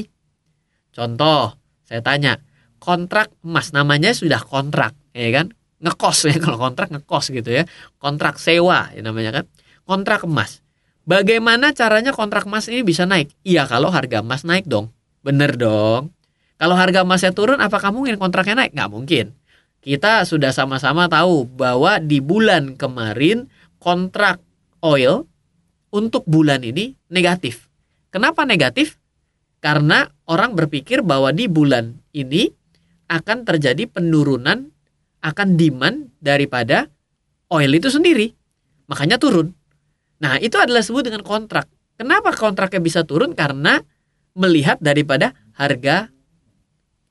Contoh, 0.94 1.58
saya 1.84 2.00
tanya, 2.00 2.40
kontrak 2.78 3.32
emas 3.42 3.72
namanya 3.72 4.12
sudah 4.12 4.40
kontrak, 4.44 4.92
ya 5.16 5.32
kan? 5.32 5.56
Ngekos 5.84 6.32
ya 6.32 6.36
kalau 6.44 6.56
kontrak 6.56 6.88
ngekos 6.88 7.30
gitu 7.30 7.50
ya. 7.52 7.68
Kontrak 8.00 8.40
sewa 8.40 8.88
ya 8.96 9.04
namanya 9.04 9.42
kan. 9.42 9.44
Kontrak 9.84 10.24
emas. 10.24 10.64
Bagaimana 11.04 11.76
caranya 11.76 12.16
kontrak 12.16 12.48
emas 12.48 12.72
ini 12.72 12.80
bisa 12.80 13.04
naik? 13.04 13.28
Iya 13.44 13.68
kalau 13.68 13.92
harga 13.92 14.24
emas 14.24 14.48
naik 14.48 14.64
dong. 14.64 14.88
Bener 15.20 15.60
dong. 15.60 16.16
Kalau 16.56 16.80
harga 16.80 17.04
emasnya 17.04 17.34
turun, 17.36 17.60
apakah 17.60 17.92
mungkin 17.92 18.16
kontraknya 18.16 18.64
naik? 18.64 18.72
Nggak 18.72 18.90
mungkin. 18.90 19.26
Kita 19.84 20.24
sudah 20.24 20.48
sama-sama 20.48 21.12
tahu 21.12 21.44
bahwa 21.44 22.00
di 22.00 22.24
bulan 22.24 22.80
kemarin 22.80 23.52
kontrak 23.76 24.40
oil 24.80 25.28
untuk 25.92 26.24
bulan 26.24 26.64
ini 26.64 26.96
negatif. 27.12 27.68
Kenapa 28.08 28.48
negatif? 28.48 28.96
Karena 29.60 30.08
orang 30.24 30.56
berpikir 30.56 31.04
bahwa 31.04 31.32
di 31.36 31.48
bulan 31.52 32.00
ini 32.16 32.48
akan 33.12 33.44
terjadi 33.44 33.84
penurunan 33.88 34.73
akan 35.24 35.56
demand 35.56 36.12
daripada 36.20 36.92
oil 37.48 37.72
itu 37.72 37.88
sendiri. 37.88 38.36
Makanya 38.92 39.16
turun. 39.16 39.56
Nah, 40.20 40.36
itu 40.36 40.60
adalah 40.60 40.84
sebut 40.84 41.08
dengan 41.08 41.24
kontrak. 41.24 41.66
Kenapa 41.96 42.36
kontraknya 42.36 42.84
bisa 42.84 43.00
turun? 43.08 43.32
Karena 43.32 43.80
melihat 44.36 44.76
daripada 44.84 45.32
harga 45.56 46.12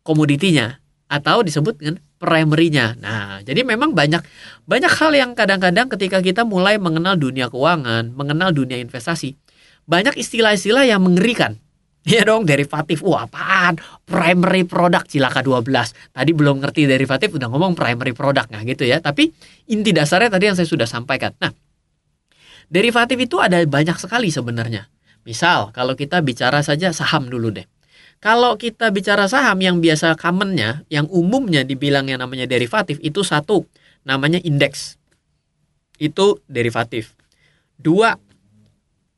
komoditinya 0.06 0.78
atau 1.08 1.42
disebut 1.42 1.80
dengan 1.80 1.98
primary-nya. 2.20 3.00
Nah, 3.00 3.40
jadi 3.42 3.64
memang 3.64 3.96
banyak 3.96 4.22
banyak 4.68 4.92
hal 4.92 5.12
yang 5.16 5.32
kadang-kadang 5.34 5.88
ketika 5.92 6.20
kita 6.20 6.44
mulai 6.44 6.76
mengenal 6.78 7.16
dunia 7.16 7.48
keuangan, 7.48 8.12
mengenal 8.12 8.52
dunia 8.52 8.80
investasi, 8.80 9.40
banyak 9.88 10.20
istilah-istilah 10.20 10.84
yang 10.84 11.04
mengerikan. 11.04 11.63
Iya 12.04 12.28
dong, 12.28 12.44
derivatif. 12.44 13.00
Wah, 13.00 13.24
apaan? 13.24 13.80
Primary 14.04 14.68
product 14.68 15.08
cilaka 15.16 15.40
12. 15.40 16.12
Tadi 16.12 16.32
belum 16.36 16.60
ngerti 16.60 16.84
derivatif 16.84 17.32
udah 17.32 17.48
ngomong 17.48 17.80
primary 17.80 18.12
product 18.12 18.52
nah 18.52 18.60
gitu 18.68 18.84
ya. 18.84 19.00
Tapi 19.00 19.32
inti 19.72 19.96
dasarnya 19.96 20.28
tadi 20.28 20.52
yang 20.52 20.58
saya 20.60 20.68
sudah 20.68 20.84
sampaikan. 20.84 21.32
Nah, 21.40 21.56
derivatif 22.68 23.16
itu 23.16 23.40
ada 23.40 23.56
banyak 23.64 23.96
sekali 23.96 24.28
sebenarnya. 24.28 24.92
Misal, 25.24 25.72
kalau 25.72 25.96
kita 25.96 26.20
bicara 26.20 26.60
saja 26.60 26.92
saham 26.92 27.32
dulu 27.32 27.56
deh. 27.56 27.64
Kalau 28.20 28.56
kita 28.60 28.92
bicara 28.92 29.28
saham 29.28 29.60
yang 29.64 29.80
biasa 29.80 30.20
commonnya, 30.20 30.84
yang 30.92 31.08
umumnya 31.08 31.64
dibilang 31.64 32.08
yang 32.08 32.20
namanya 32.20 32.48
derivatif, 32.48 33.00
itu 33.00 33.24
satu, 33.24 33.64
namanya 34.04 34.40
indeks. 34.44 35.00
Itu 36.00 36.44
derivatif. 36.48 37.16
Dua, 37.80 38.16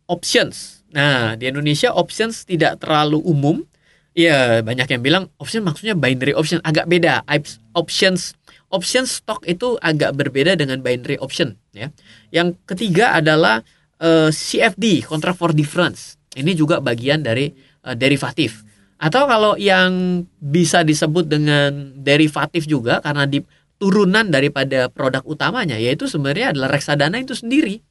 options. 0.06 0.85
Nah, 0.96 1.36
di 1.36 1.52
Indonesia 1.52 1.92
options 1.92 2.48
tidak 2.48 2.80
terlalu 2.80 3.20
umum. 3.20 3.68
Ya, 4.16 4.64
banyak 4.64 4.88
yang 4.96 5.02
bilang 5.04 5.24
option 5.44 5.68
maksudnya 5.68 5.92
binary 5.92 6.32
option 6.32 6.64
agak 6.64 6.88
beda. 6.88 7.28
Options 7.76 8.32
option 8.72 9.04
stock 9.04 9.44
itu 9.44 9.76
agak 9.84 10.16
berbeda 10.16 10.56
dengan 10.56 10.80
binary 10.80 11.20
option 11.20 11.60
ya. 11.76 11.92
Yang 12.32 12.56
ketiga 12.64 13.20
adalah 13.20 13.60
uh, 14.00 14.28
eh, 14.28 14.32
CFD 14.32 15.04
(Contract 15.04 15.36
for 15.36 15.52
Difference). 15.52 16.16
Ini 16.32 16.56
juga 16.56 16.80
bagian 16.80 17.28
dari 17.28 17.52
uh, 17.84 17.92
derivatif. 17.92 18.64
Atau 18.96 19.28
kalau 19.28 19.60
yang 19.60 20.24
bisa 20.40 20.88
disebut 20.88 21.28
dengan 21.28 21.92
derivatif 22.00 22.64
juga 22.64 23.04
karena 23.04 23.28
di 23.28 23.44
turunan 23.76 24.32
daripada 24.32 24.88
produk 24.88 25.20
utamanya 25.28 25.76
yaitu 25.76 26.08
sebenarnya 26.08 26.56
adalah 26.56 26.72
reksadana 26.72 27.20
itu 27.20 27.36
sendiri. 27.36 27.84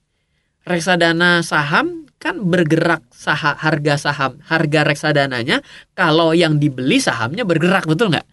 Reksadana 0.65 1.45
saham 1.45 2.09
kan 2.17 2.41
bergerak 2.41 3.05
sah 3.13 3.37
harga 3.37 4.01
saham, 4.01 4.41
harga 4.49 4.81
reksadananya 4.81 5.61
kalau 5.93 6.33
yang 6.33 6.57
dibeli 6.57 6.97
sahamnya 6.97 7.45
bergerak 7.45 7.85
betul 7.85 8.09
nggak? 8.09 8.25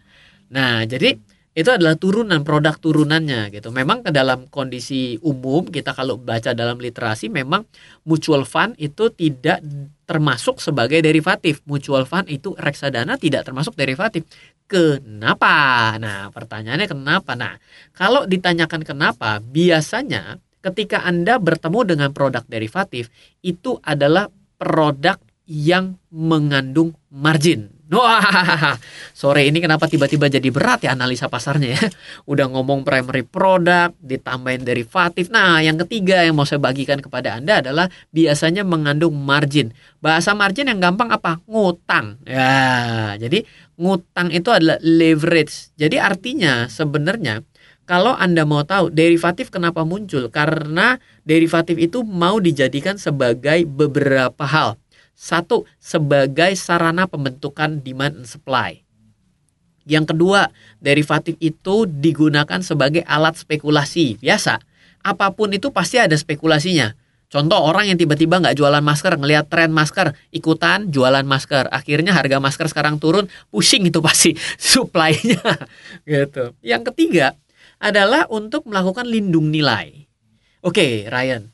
Nah, 0.52 0.88
jadi 0.88 1.12
itu 1.52 1.68
adalah 1.68 2.00
turunan 2.00 2.40
produk 2.40 2.80
turunannya 2.80 3.52
gitu. 3.52 3.68
Memang 3.68 4.00
ke 4.00 4.08
dalam 4.08 4.48
kondisi 4.48 5.20
umum 5.20 5.68
kita 5.68 5.92
kalau 5.92 6.16
baca 6.16 6.56
dalam 6.56 6.80
literasi 6.80 7.28
memang 7.28 7.68
mutual 8.08 8.48
fund 8.48 8.72
itu 8.80 9.12
tidak 9.12 9.60
termasuk 10.08 10.64
sebagai 10.64 11.04
derivatif. 11.04 11.60
Mutual 11.68 12.08
fund 12.08 12.32
itu 12.32 12.56
reksadana 12.56 13.20
tidak 13.20 13.44
termasuk 13.44 13.76
derivatif. 13.76 14.24
Kenapa? 14.64 15.92
Nah, 16.00 16.32
pertanyaannya 16.32 16.88
kenapa? 16.88 17.36
Nah, 17.36 17.60
kalau 17.92 18.24
ditanyakan 18.24 18.80
kenapa, 18.88 19.36
biasanya 19.44 20.40
ketika 20.62 21.02
Anda 21.02 21.42
bertemu 21.42 21.94
dengan 21.94 22.08
produk 22.14 22.46
derivatif 22.46 23.10
itu 23.42 23.82
adalah 23.82 24.30
produk 24.56 25.18
yang 25.44 25.98
mengandung 26.08 26.94
margin 27.10 27.82
Wah, 27.92 28.72
sore 29.12 29.44
ini 29.44 29.60
kenapa 29.60 29.84
tiba-tiba 29.84 30.24
jadi 30.32 30.48
berat 30.48 30.88
ya 30.88 30.96
analisa 30.96 31.28
pasarnya 31.28 31.76
ya? 31.76 31.82
Udah 32.30 32.48
ngomong 32.48 32.88
primary 32.88 33.20
product, 33.20 34.00
ditambahin 34.00 34.64
derivatif. 34.64 35.28
Nah, 35.28 35.60
yang 35.60 35.76
ketiga 35.84 36.24
yang 36.24 36.32
mau 36.32 36.48
saya 36.48 36.56
bagikan 36.56 37.04
kepada 37.04 37.36
Anda 37.36 37.60
adalah 37.60 37.92
biasanya 38.08 38.64
mengandung 38.64 39.12
margin. 39.20 39.76
Bahasa 40.00 40.32
margin 40.32 40.72
yang 40.72 40.80
gampang 40.80 41.12
apa? 41.12 41.44
Ngutang. 41.44 42.16
Ya, 42.24 43.12
jadi 43.20 43.44
ngutang 43.76 44.32
itu 44.32 44.48
adalah 44.48 44.80
leverage. 44.80 45.76
Jadi 45.76 46.00
artinya 46.00 46.72
sebenarnya 46.72 47.44
kalau 47.82 48.14
Anda 48.14 48.46
mau 48.46 48.62
tahu 48.62 48.94
derivatif 48.94 49.50
kenapa 49.50 49.82
muncul? 49.82 50.30
Karena 50.30 50.96
derivatif 51.26 51.76
itu 51.78 52.06
mau 52.06 52.38
dijadikan 52.38 52.94
sebagai 52.94 53.66
beberapa 53.66 54.46
hal 54.46 54.78
satu, 55.12 55.68
sebagai 55.78 56.54
sarana 56.58 57.06
pembentukan 57.06 57.78
demand 57.78 58.24
and 58.24 58.28
supply. 58.28 58.82
Yang 59.82 60.14
kedua, 60.14 60.50
derivatif 60.78 61.34
itu 61.42 61.86
digunakan 61.90 62.62
sebagai 62.62 63.02
alat 63.02 63.38
spekulasi. 63.38 64.18
Biasa, 64.22 64.62
apa 65.02 65.26
pun 65.34 65.50
itu 65.50 65.74
pasti 65.74 65.98
ada 65.98 66.14
spekulasinya. 66.14 66.94
Contoh 67.32 67.56
orang 67.64 67.88
yang 67.88 67.96
tiba-tiba 67.96 68.44
nggak 68.44 68.60
jualan 68.60 68.84
masker, 68.84 69.16
ngelihat 69.16 69.48
tren 69.48 69.72
masker, 69.72 70.12
ikutan 70.36 70.92
jualan 70.92 71.24
masker. 71.24 71.64
Akhirnya 71.72 72.12
harga 72.12 72.36
masker 72.38 72.68
sekarang 72.68 73.00
turun, 73.00 73.24
pusing 73.48 73.88
itu 73.88 74.04
pasti 74.04 74.36
supply-nya. 74.60 75.40
gitu. 76.04 76.52
Yang 76.60 76.92
ketiga 76.92 77.32
adalah 77.82 78.30
untuk 78.30 78.70
melakukan 78.70 79.10
lindung 79.10 79.50
nilai. 79.50 80.06
Oke, 80.62 81.10
Ryan. 81.10 81.50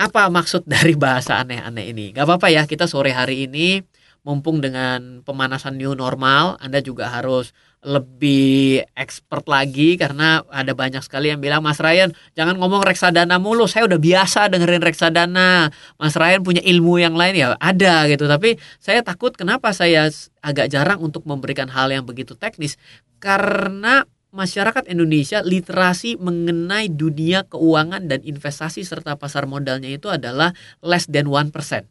Apa 0.00 0.32
maksud 0.32 0.64
dari 0.64 0.96
bahasa 0.96 1.36
aneh-aneh 1.44 1.92
ini? 1.92 2.16
Gak 2.16 2.24
apa-apa 2.24 2.48
ya, 2.48 2.64
kita 2.64 2.88
sore 2.88 3.12
hari 3.12 3.44
ini 3.44 3.84
mumpung 4.24 4.60
dengan 4.64 5.20
pemanasan 5.24 5.76
new 5.76 5.92
normal, 5.92 6.56
Anda 6.60 6.80
juga 6.80 7.12
harus 7.12 7.52
lebih 7.80 8.84
expert 8.92 9.48
lagi 9.48 9.96
karena 9.96 10.44
ada 10.52 10.76
banyak 10.76 11.00
sekali 11.00 11.32
yang 11.32 11.40
bilang 11.40 11.64
Mas 11.64 11.80
Ryan 11.80 12.12
jangan 12.36 12.60
ngomong 12.60 12.84
reksadana 12.84 13.40
mulu 13.40 13.64
saya 13.64 13.88
udah 13.88 13.96
biasa 13.96 14.52
dengerin 14.52 14.84
reksadana 14.84 15.72
Mas 15.96 16.12
Ryan 16.12 16.44
punya 16.44 16.60
ilmu 16.60 17.00
yang 17.00 17.16
lain 17.16 17.40
ya 17.40 17.56
ada 17.56 18.04
gitu 18.04 18.28
tapi 18.28 18.60
saya 18.76 19.00
takut 19.00 19.32
kenapa 19.32 19.72
saya 19.72 20.12
agak 20.44 20.68
jarang 20.68 21.00
untuk 21.00 21.24
memberikan 21.24 21.72
hal 21.72 21.88
yang 21.88 22.04
begitu 22.04 22.36
teknis 22.36 22.76
karena 23.16 24.04
masyarakat 24.30 24.86
Indonesia 24.90 25.42
literasi 25.42 26.18
mengenai 26.18 26.90
dunia 26.90 27.46
keuangan 27.46 28.06
dan 28.06 28.22
investasi 28.22 28.82
serta 28.82 29.18
pasar 29.18 29.46
modalnya 29.46 29.90
itu 29.90 30.10
adalah 30.10 30.54
less 30.82 31.06
than 31.10 31.26
one 31.30 31.50
percent. 31.50 31.86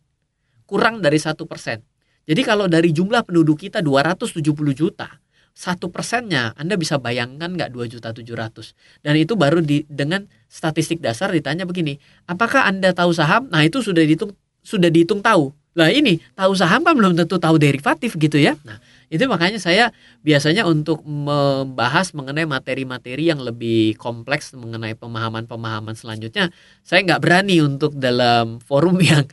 Kurang 0.68 1.04
dari 1.04 1.20
satu 1.20 1.48
persen. 1.48 1.84
Jadi 2.30 2.42
kalau 2.46 2.70
dari 2.70 2.94
jumlah 2.94 3.26
penduduk 3.26 3.66
kita 3.66 3.82
270 3.82 4.44
juta 4.78 5.18
satu 5.60 5.92
persennya 5.92 6.56
Anda 6.56 6.80
bisa 6.80 6.96
bayangkan 7.04 7.52
nggak 7.52 7.76
dua 7.76 7.84
juta 7.92 8.16
tujuh 8.16 8.32
ratus? 8.32 8.80
Dan 9.04 9.20
itu 9.20 9.36
baru 9.36 9.60
di 9.60 9.84
dengan 9.92 10.24
statistik 10.48 11.04
dasar 11.04 11.36
ditanya 11.36 11.68
begini 11.68 12.00
apakah 12.32 12.64
Anda 12.64 12.96
tahu 12.96 13.12
saham? 13.12 13.52
Nah 13.52 13.68
itu 13.68 13.84
sudah 13.84 14.00
dihitung 14.00 14.32
sudah 14.64 14.88
dihitung 14.88 15.20
tahu. 15.20 15.52
Lah 15.76 15.92
ini 15.92 16.24
tahu 16.32 16.56
saham 16.56 16.88
kan 16.88 16.96
belum 16.96 17.20
tentu 17.20 17.36
tahu 17.36 17.60
derivatif 17.60 18.16
gitu 18.16 18.40
ya. 18.40 18.56
Nah 18.64 18.80
itu 19.10 19.26
makanya 19.26 19.58
saya 19.58 19.90
biasanya 20.22 20.70
untuk 20.70 21.02
membahas 21.02 22.14
mengenai 22.14 22.46
materi-materi 22.46 23.34
yang 23.34 23.42
lebih 23.42 23.98
kompleks 23.98 24.54
mengenai 24.54 24.94
pemahaman-pemahaman 24.94 25.98
selanjutnya, 25.98 26.54
saya 26.86 27.02
nggak 27.02 27.18
berani 27.18 27.58
untuk 27.58 27.98
dalam 27.98 28.62
forum 28.62 29.02
yang 29.10 29.26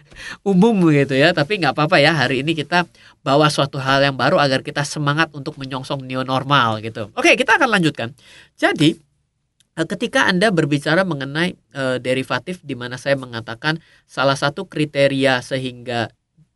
umum 0.48 0.80
gitu 0.88 1.12
ya. 1.12 1.36
Tapi 1.36 1.60
nggak 1.60 1.76
apa-apa 1.76 2.00
ya 2.00 2.16
hari 2.16 2.40
ini 2.40 2.56
kita 2.56 2.88
bawa 3.20 3.52
suatu 3.52 3.76
hal 3.76 4.00
yang 4.00 4.16
baru 4.16 4.40
agar 4.40 4.64
kita 4.64 4.80
semangat 4.80 5.28
untuk 5.36 5.60
menyongsong 5.60 6.08
new 6.08 6.24
normal 6.24 6.80
gitu. 6.80 7.12
Oke, 7.12 7.36
kita 7.36 7.60
akan 7.60 7.68
lanjutkan. 7.76 8.16
Jadi 8.56 8.96
eh, 9.76 9.86
ketika 9.92 10.24
Anda 10.24 10.48
berbicara 10.48 11.04
mengenai 11.04 11.52
e, 11.52 11.82
derivatif 12.00 12.64
di 12.64 12.72
mana 12.72 12.96
saya 12.96 13.20
mengatakan 13.20 13.76
salah 14.08 14.40
satu 14.40 14.64
kriteria 14.64 15.44
sehingga 15.44 16.08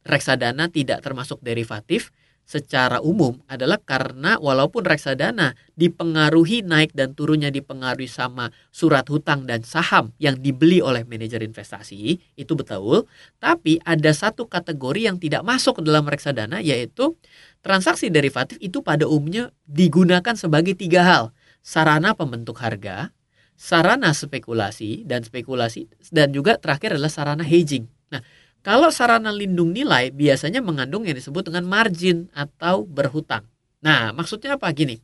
reksadana 0.09 0.73
tidak 0.73 1.05
termasuk 1.05 1.37
derivatif 1.45 2.09
secara 2.51 2.99
umum 2.99 3.39
adalah 3.47 3.79
karena 3.79 4.35
walaupun 4.43 4.83
reksadana 4.83 5.55
dipengaruhi 5.79 6.67
naik 6.67 6.91
dan 6.99 7.15
turunnya 7.15 7.47
dipengaruhi 7.55 8.11
sama 8.11 8.51
surat 8.75 9.07
hutang 9.07 9.47
dan 9.47 9.63
saham 9.63 10.11
yang 10.19 10.35
dibeli 10.35 10.83
oleh 10.83 11.07
manajer 11.07 11.47
investasi, 11.47 12.19
itu 12.35 12.53
betul, 12.59 13.07
tapi 13.39 13.79
ada 13.87 14.11
satu 14.11 14.51
kategori 14.51 15.07
yang 15.07 15.23
tidak 15.23 15.47
masuk 15.47 15.79
ke 15.79 15.83
dalam 15.87 16.11
reksadana 16.11 16.59
yaitu 16.59 17.15
transaksi 17.63 18.11
derivatif 18.11 18.59
itu 18.59 18.83
pada 18.83 19.07
umumnya 19.07 19.55
digunakan 19.71 20.35
sebagai 20.35 20.75
tiga 20.75 21.07
hal, 21.07 21.25
sarana 21.63 22.19
pembentuk 22.19 22.59
harga, 22.59 23.15
sarana 23.55 24.11
spekulasi 24.11 25.07
dan 25.07 25.23
spekulasi 25.23 25.87
dan 26.11 26.35
juga 26.35 26.59
terakhir 26.59 26.99
adalah 26.99 27.15
sarana 27.15 27.47
hedging. 27.47 27.87
Nah, 28.11 28.27
kalau 28.61 28.93
sarana 28.93 29.33
lindung 29.33 29.73
nilai 29.73 30.13
biasanya 30.13 30.61
mengandung 30.61 31.09
yang 31.09 31.17
disebut 31.17 31.49
dengan 31.49 31.65
margin 31.65 32.29
atau 32.37 32.85
berhutang. 32.85 33.49
Nah, 33.81 34.13
maksudnya 34.13 34.61
apa 34.61 34.69
gini? 34.77 35.01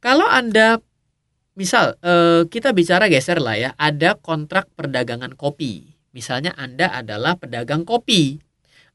Kalau 0.00 0.28
Anda 0.28 0.80
misal 1.56 1.96
eh, 2.04 2.44
kita 2.48 2.76
bicara 2.76 3.08
geser 3.08 3.40
lah 3.40 3.56
ya, 3.56 3.70
ada 3.80 4.16
kontrak 4.16 4.68
perdagangan 4.76 5.32
kopi. 5.36 5.96
Misalnya 6.12 6.52
Anda 6.56 6.92
adalah 6.92 7.40
pedagang 7.40 7.88
kopi. 7.88 8.40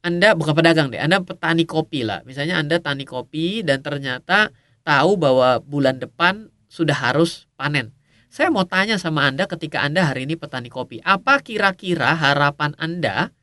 Anda 0.06 0.38
bukan 0.38 0.54
pedagang 0.54 0.93
deh, 0.93 1.01
Anda 1.01 1.25
petani 1.25 1.65
kopi 1.65 2.06
lah. 2.06 2.21
Misalnya 2.30 2.62
Anda 2.62 2.78
tani 2.78 3.10
kopi 3.10 3.65
dan 3.65 3.82
ternyata 3.82 4.54
tahu 4.86 5.17
bahwa 5.17 5.58
bulan 5.65 5.97
depan 5.97 6.54
sudah 6.69 6.93
harus 6.93 7.49
panen. 7.58 7.89
Saya 8.30 8.54
mau 8.54 8.67
tanya 8.69 9.01
sama 9.01 9.25
Anda 9.25 9.49
ketika 9.49 9.82
Anda 9.82 10.06
hari 10.06 10.30
ini 10.30 10.38
petani 10.38 10.69
kopi, 10.69 11.01
apa 11.01 11.41
kira-kira 11.41 12.13
harapan 12.13 12.78
Anda 12.78 13.34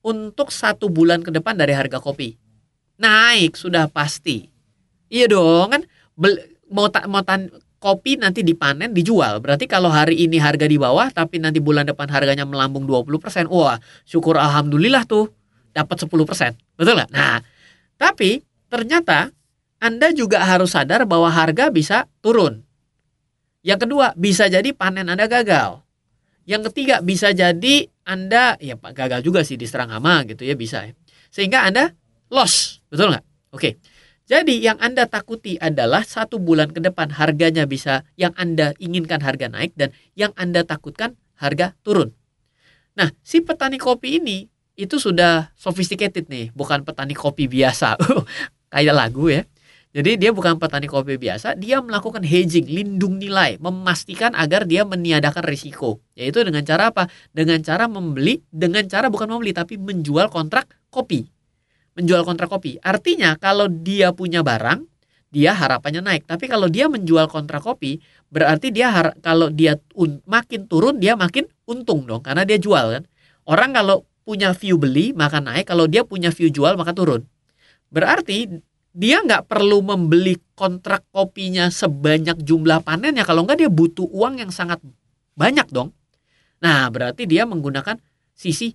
untuk 0.00 0.48
satu 0.52 0.88
bulan 0.88 1.20
ke 1.20 1.30
depan 1.32 1.56
dari 1.56 1.76
harga 1.76 2.00
kopi. 2.00 2.36
Naik 3.00 3.56
sudah 3.56 3.88
pasti. 3.88 4.48
Iya 5.10 5.26
dong 5.26 5.68
kan 5.72 5.82
mau 6.70 6.86
tak 6.88 7.10
mau 7.10 7.24
tan 7.24 7.50
kopi 7.80 8.20
nanti 8.20 8.44
dipanen 8.44 8.92
dijual. 8.92 9.40
Berarti 9.40 9.64
kalau 9.64 9.88
hari 9.88 10.20
ini 10.28 10.36
harga 10.36 10.68
di 10.68 10.76
bawah 10.76 11.08
tapi 11.10 11.40
nanti 11.40 11.58
bulan 11.58 11.88
depan 11.88 12.06
harganya 12.12 12.44
melambung 12.44 12.84
20%, 12.84 13.48
wah, 13.48 13.80
syukur 14.04 14.36
alhamdulillah 14.36 15.08
tuh 15.08 15.32
dapat 15.72 15.96
10%. 16.04 16.76
Betul 16.76 16.94
nggak? 17.00 17.10
Nah, 17.10 17.40
tapi 17.96 18.44
ternyata 18.68 19.32
Anda 19.80 20.12
juga 20.12 20.44
harus 20.44 20.76
sadar 20.76 21.08
bahwa 21.08 21.32
harga 21.32 21.72
bisa 21.72 22.04
turun. 22.20 22.60
Yang 23.64 23.88
kedua, 23.88 24.12
bisa 24.16 24.44
jadi 24.48 24.72
panen 24.76 25.08
Anda 25.08 25.24
gagal. 25.24 25.80
Yang 26.48 26.72
ketiga 26.72 27.04
bisa 27.04 27.30
jadi 27.30 27.86
Anda 28.04 28.56
ya 28.58 28.74
Pak 28.76 28.92
gagal 28.96 29.20
juga 29.22 29.44
sih 29.46 29.60
diserang 29.60 29.92
hama 29.92 30.24
gitu 30.26 30.42
ya 30.44 30.56
bisa 30.56 30.86
ya. 30.88 30.92
Sehingga 31.30 31.66
Anda 31.66 31.94
loss, 32.32 32.82
betul 32.90 33.14
nggak? 33.14 33.24
Oke. 33.54 33.78
Jadi 34.30 34.62
yang 34.62 34.78
Anda 34.78 35.10
takuti 35.10 35.58
adalah 35.58 36.06
satu 36.06 36.38
bulan 36.38 36.70
ke 36.70 36.78
depan 36.78 37.10
harganya 37.18 37.66
bisa 37.66 38.06
yang 38.14 38.30
Anda 38.38 38.78
inginkan 38.78 39.18
harga 39.26 39.50
naik 39.50 39.74
dan 39.74 39.90
yang 40.14 40.30
Anda 40.38 40.62
takutkan 40.62 41.18
harga 41.34 41.74
turun. 41.82 42.14
Nah, 42.94 43.10
si 43.26 43.42
petani 43.42 43.74
kopi 43.74 44.22
ini 44.22 44.46
itu 44.78 45.02
sudah 45.02 45.50
sophisticated 45.58 46.30
nih, 46.30 46.54
bukan 46.54 46.86
petani 46.86 47.18
kopi 47.18 47.50
biasa. 47.50 47.98
Kayak 48.72 48.94
lagu 48.94 49.34
ya. 49.34 49.42
Jadi 49.90 50.22
dia 50.22 50.30
bukan 50.30 50.54
petani 50.54 50.86
kopi 50.86 51.18
biasa, 51.18 51.58
dia 51.58 51.82
melakukan 51.82 52.22
hedging, 52.22 52.70
lindung 52.70 53.18
nilai, 53.18 53.58
memastikan 53.58 54.30
agar 54.38 54.62
dia 54.62 54.86
meniadakan 54.86 55.42
risiko. 55.42 55.98
Yaitu 56.14 56.46
dengan 56.46 56.62
cara 56.62 56.94
apa? 56.94 57.10
Dengan 57.34 57.58
cara 57.58 57.90
membeli, 57.90 58.38
dengan 58.54 58.86
cara 58.86 59.10
bukan 59.10 59.26
membeli 59.34 59.50
tapi 59.50 59.82
menjual 59.82 60.30
kontrak 60.30 60.70
kopi. 60.94 61.26
Menjual 61.98 62.22
kontrak 62.22 62.54
kopi. 62.54 62.78
Artinya 62.78 63.34
kalau 63.34 63.66
dia 63.66 64.14
punya 64.14 64.46
barang, 64.46 64.86
dia 65.34 65.58
harapannya 65.58 66.06
naik. 66.06 66.22
Tapi 66.22 66.46
kalau 66.46 66.70
dia 66.70 66.86
menjual 66.86 67.26
kontrak 67.26 67.66
kopi, 67.66 67.98
berarti 68.30 68.70
dia 68.70 68.94
kalau 69.18 69.50
dia 69.50 69.74
makin 70.22 70.70
turun 70.70 71.02
dia 71.02 71.18
makin 71.18 71.50
untung 71.66 72.06
dong 72.06 72.22
karena 72.22 72.46
dia 72.46 72.62
jual 72.62 72.94
kan. 72.94 73.02
Orang 73.42 73.74
kalau 73.74 74.06
punya 74.22 74.54
view 74.54 74.78
beli 74.78 75.10
maka 75.18 75.42
naik, 75.42 75.66
kalau 75.66 75.90
dia 75.90 76.06
punya 76.06 76.30
view 76.30 76.46
jual 76.46 76.78
maka 76.78 76.94
turun. 76.94 77.26
Berarti 77.90 78.62
dia 78.90 79.22
nggak 79.22 79.46
perlu 79.46 79.82
membeli 79.86 80.34
kontrak 80.58 81.06
kopinya 81.14 81.70
sebanyak 81.70 82.42
jumlah 82.42 82.82
panennya. 82.82 83.22
Kalau 83.22 83.46
nggak 83.46 83.58
dia 83.62 83.70
butuh 83.70 84.06
uang 84.10 84.42
yang 84.42 84.50
sangat 84.50 84.82
banyak 85.38 85.66
dong. 85.70 85.94
Nah 86.60 86.90
berarti 86.90 87.24
dia 87.24 87.46
menggunakan 87.46 87.96
sisi 88.34 88.74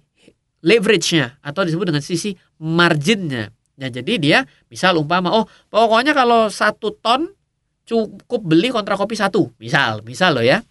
leverage-nya 0.65 1.43
atau 1.43 1.61
disebut 1.67 1.93
dengan 1.93 2.01
sisi 2.01 2.33
marginnya. 2.63 3.51
Nah 3.75 3.89
jadi 3.91 4.13
dia 4.17 4.39
misal 4.71 4.95
umpama 4.97 5.35
oh 5.35 5.45
pokoknya 5.67 6.15
kalau 6.15 6.47
satu 6.47 6.95
ton 6.95 7.29
cukup 7.85 8.41
beli 8.41 8.71
kontrak 8.71 8.97
kopi 8.97 9.13
satu. 9.19 9.51
Misal 9.61 10.01
misal 10.07 10.39
loh 10.39 10.45
ya. 10.47 10.63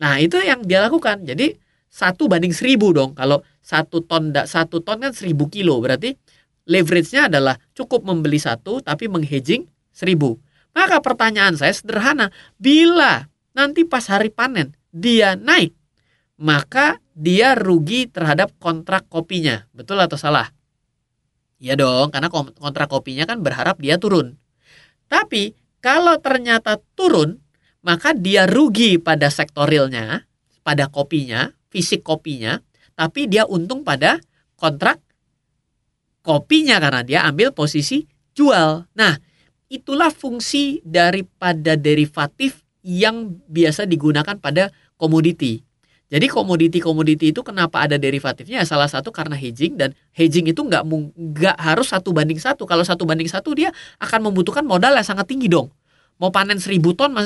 Nah 0.00 0.16
itu 0.22 0.40
yang 0.40 0.64
dia 0.64 0.80
lakukan. 0.80 1.26
Jadi 1.26 1.58
satu 1.92 2.30
banding 2.30 2.56
seribu 2.56 2.94
dong. 2.96 3.12
Kalau 3.12 3.44
satu 3.60 4.00
ton 4.06 4.32
satu 4.32 4.80
ton 4.80 5.02
kan 5.02 5.12
seribu 5.12 5.50
kilo. 5.52 5.76
Berarti 5.82 6.16
leverage-nya 6.66 7.26
adalah 7.32 7.58
cukup 7.74 8.06
membeli 8.06 8.38
satu 8.38 8.82
tapi 8.82 9.10
menghedging 9.10 9.66
seribu. 9.92 10.38
Maka 10.72 11.04
pertanyaan 11.04 11.54
saya 11.54 11.74
sederhana, 11.76 12.32
bila 12.56 13.28
nanti 13.52 13.84
pas 13.84 14.08
hari 14.08 14.32
panen 14.32 14.72
dia 14.88 15.36
naik, 15.36 15.76
maka 16.40 16.96
dia 17.12 17.52
rugi 17.52 18.08
terhadap 18.08 18.56
kontrak 18.56 19.04
kopinya. 19.12 19.68
Betul 19.76 20.00
atau 20.00 20.16
salah? 20.16 20.48
Ya 21.62 21.78
dong, 21.78 22.10
karena 22.10 22.32
kontrak 22.32 22.90
kopinya 22.90 23.28
kan 23.28 23.44
berharap 23.44 23.78
dia 23.78 24.00
turun. 24.00 24.40
Tapi 25.06 25.54
kalau 25.84 26.18
ternyata 26.18 26.80
turun, 26.96 27.38
maka 27.84 28.16
dia 28.16 28.48
rugi 28.48 28.96
pada 28.96 29.28
sektorilnya, 29.28 30.24
pada 30.64 30.88
kopinya, 30.88 31.52
fisik 31.68 32.02
kopinya, 32.02 32.58
tapi 32.96 33.28
dia 33.28 33.44
untung 33.46 33.84
pada 33.84 34.18
kontrak 34.56 34.98
kopinya 36.22 36.78
karena 36.78 37.02
dia 37.02 37.20
ambil 37.26 37.50
posisi 37.52 38.06
jual. 38.32 38.86
Nah, 38.96 39.14
itulah 39.68 40.08
fungsi 40.08 40.80
daripada 40.86 41.76
derivatif 41.76 42.62
yang 42.82 43.38
biasa 43.46 43.86
digunakan 43.86 44.34
pada 44.38 44.70
komoditi. 44.98 45.62
Jadi 46.12 46.28
komoditi-komoditi 46.28 47.32
itu 47.32 47.40
kenapa 47.40 47.88
ada 47.88 47.96
derivatifnya? 47.96 48.60
Ya 48.60 48.66
salah 48.68 48.84
satu 48.84 49.08
karena 49.08 49.32
hedging 49.32 49.80
dan 49.80 49.96
hedging 50.12 50.44
itu 50.44 50.60
nggak 50.60 50.84
nggak 51.16 51.56
harus 51.56 51.88
satu 51.88 52.12
banding 52.12 52.36
satu. 52.36 52.68
Kalau 52.68 52.84
satu 52.84 53.08
banding 53.08 53.32
satu 53.32 53.56
dia 53.56 53.72
akan 53.96 54.28
membutuhkan 54.28 54.60
modal 54.60 54.92
yang 54.92 55.06
sangat 55.08 55.24
tinggi 55.24 55.48
dong. 55.48 55.72
Mau 56.20 56.28
panen 56.28 56.60
seribu 56.60 56.92
ton, 56.92 57.16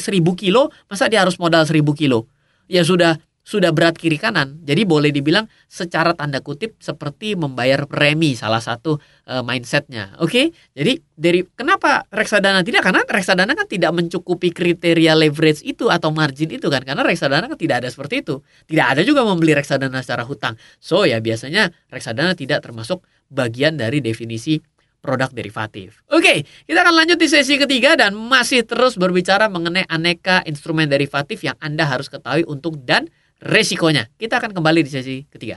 seribu 0.00 0.32
kilo, 0.32 0.72
masa 0.88 1.12
dia 1.12 1.20
harus 1.20 1.36
modal 1.36 1.68
seribu 1.68 1.92
kilo? 1.92 2.24
Ya 2.64 2.80
sudah 2.80 3.20
sudah 3.50 3.74
berat 3.74 3.98
kiri 3.98 4.14
kanan. 4.14 4.62
Jadi 4.62 4.86
boleh 4.86 5.10
dibilang 5.10 5.50
secara 5.66 6.14
tanda 6.14 6.38
kutip 6.38 6.78
seperti 6.78 7.34
membayar 7.34 7.82
premi 7.90 8.38
salah 8.38 8.62
satu 8.62 9.02
uh, 9.26 9.42
mindsetnya. 9.42 10.14
Oke, 10.22 10.54
jadi 10.70 11.02
dari 11.18 11.42
kenapa 11.58 12.06
reksadana 12.14 12.62
tidak? 12.62 12.86
Karena 12.86 13.02
reksadana 13.02 13.58
kan 13.58 13.66
tidak 13.66 13.90
mencukupi 13.90 14.54
kriteria 14.54 15.18
leverage 15.18 15.66
itu 15.66 15.90
atau 15.90 16.14
margin 16.14 16.54
itu 16.54 16.70
kan? 16.70 16.86
Karena 16.86 17.02
reksadana 17.02 17.50
kan 17.50 17.58
tidak 17.58 17.82
ada 17.82 17.90
seperti 17.90 18.22
itu. 18.22 18.38
Tidak 18.70 18.86
ada 18.86 19.02
juga 19.02 19.26
membeli 19.26 19.58
reksadana 19.58 19.98
secara 19.98 20.22
hutang. 20.22 20.54
So 20.78 21.02
ya 21.02 21.18
biasanya 21.18 21.74
reksadana 21.90 22.38
tidak 22.38 22.62
termasuk 22.62 23.02
bagian 23.26 23.74
dari 23.74 23.98
definisi 23.98 24.62
produk 25.00 25.32
derivatif. 25.32 26.04
Oke, 26.12 26.44
kita 26.68 26.84
akan 26.84 26.94
lanjut 27.02 27.18
di 27.18 27.26
sesi 27.26 27.56
ketiga 27.56 27.96
dan 27.96 28.12
masih 28.14 28.62
terus 28.68 29.00
berbicara 29.00 29.48
mengenai 29.48 29.88
aneka 29.88 30.44
instrumen 30.44 30.86
derivatif 30.86 31.40
yang 31.40 31.56
Anda 31.58 31.88
harus 31.88 32.12
ketahui 32.12 32.44
untuk 32.44 32.78
dan 32.84 33.08
resikonya. 33.40 34.06
Kita 34.14 34.38
akan 34.38 34.52
kembali 34.52 34.80
di 34.84 34.90
sesi 34.90 35.16
ketiga. 35.26 35.56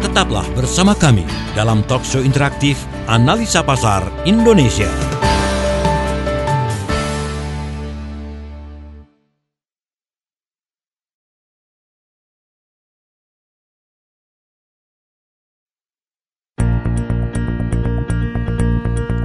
Tetaplah 0.00 0.46
bersama 0.54 0.94
kami 0.94 1.26
dalam 1.58 1.82
talk 1.90 2.06
show 2.06 2.22
interaktif 2.22 2.78
Analisa 3.10 3.66
Pasar 3.66 4.06
Indonesia. 4.22 5.23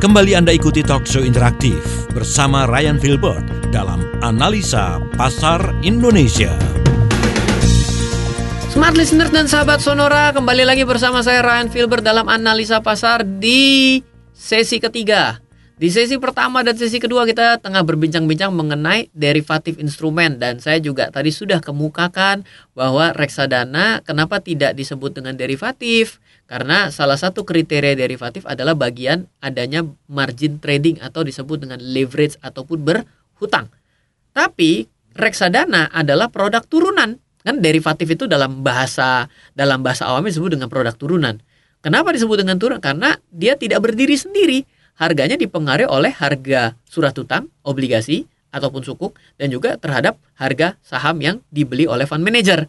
Kembali 0.09 0.33
Anda 0.33 0.49
ikuti 0.57 0.81
talk 0.81 1.05
show 1.05 1.21
interaktif 1.21 1.85
bersama 2.09 2.65
Ryan 2.65 2.97
Filbert 2.97 3.45
dalam 3.69 4.01
Analisa 4.25 4.97
Pasar 5.13 5.61
Indonesia. 5.85 6.49
Smart 8.73 8.97
listener 8.97 9.29
dan 9.29 9.45
sahabat 9.45 9.85
Sonora, 9.85 10.33
kembali 10.33 10.65
lagi 10.65 10.81
bersama 10.81 11.21
saya 11.21 11.45
Ryan 11.45 11.69
Filbert 11.69 12.01
dalam 12.01 12.25
Analisa 12.25 12.81
Pasar 12.81 13.21
di 13.21 14.01
sesi 14.33 14.81
ketiga. 14.81 15.37
Di 15.79 15.87
sesi 15.87 16.19
pertama 16.19 16.59
dan 16.59 16.75
sesi 16.75 16.99
kedua 16.99 17.23
kita 17.23 17.55
tengah 17.63 17.87
berbincang-bincang 17.87 18.51
mengenai 18.51 19.07
derivatif 19.15 19.79
instrumen 19.79 20.35
dan 20.35 20.59
saya 20.59 20.75
juga 20.83 21.07
tadi 21.07 21.31
sudah 21.31 21.63
kemukakan 21.63 22.43
bahwa 22.75 23.15
reksadana 23.15 24.03
kenapa 24.03 24.43
tidak 24.43 24.75
disebut 24.75 25.15
dengan 25.15 25.39
derivatif 25.39 26.19
karena 26.51 26.91
salah 26.91 27.15
satu 27.15 27.47
kriteria 27.47 27.95
derivatif 27.95 28.43
adalah 28.43 28.75
bagian 28.75 29.31
adanya 29.39 29.87
margin 30.11 30.59
trading 30.59 30.99
atau 30.99 31.23
disebut 31.23 31.63
dengan 31.63 31.79
leverage 31.79 32.35
ataupun 32.43 32.83
berhutang. 32.83 33.71
Tapi 34.35 34.83
reksadana 35.15 35.95
adalah 35.95 36.27
produk 36.27 36.59
turunan 36.67 37.15
kan 37.39 37.55
derivatif 37.63 38.19
itu 38.19 38.27
dalam 38.27 38.67
bahasa 38.67 39.31
dalam 39.55 39.79
bahasa 39.79 40.11
awam 40.11 40.27
disebut 40.27 40.59
dengan 40.59 40.67
produk 40.67 40.91
turunan. 40.91 41.39
Kenapa 41.79 42.11
disebut 42.11 42.43
dengan 42.43 42.59
turunan? 42.59 42.83
Karena 42.83 43.15
dia 43.31 43.55
tidak 43.55 43.79
berdiri 43.79 44.19
sendiri 44.19 44.67
harganya 44.99 45.39
dipengaruhi 45.39 45.87
oleh 45.87 46.11
harga 46.11 46.75
surat 46.85 47.15
utang, 47.15 47.47
obligasi, 47.63 48.27
ataupun 48.51 48.83
sukuk, 48.83 49.15
dan 49.39 49.49
juga 49.49 49.79
terhadap 49.79 50.19
harga 50.35 50.75
saham 50.83 51.23
yang 51.23 51.39
dibeli 51.49 51.87
oleh 51.87 52.03
fund 52.03 52.21
manager. 52.21 52.67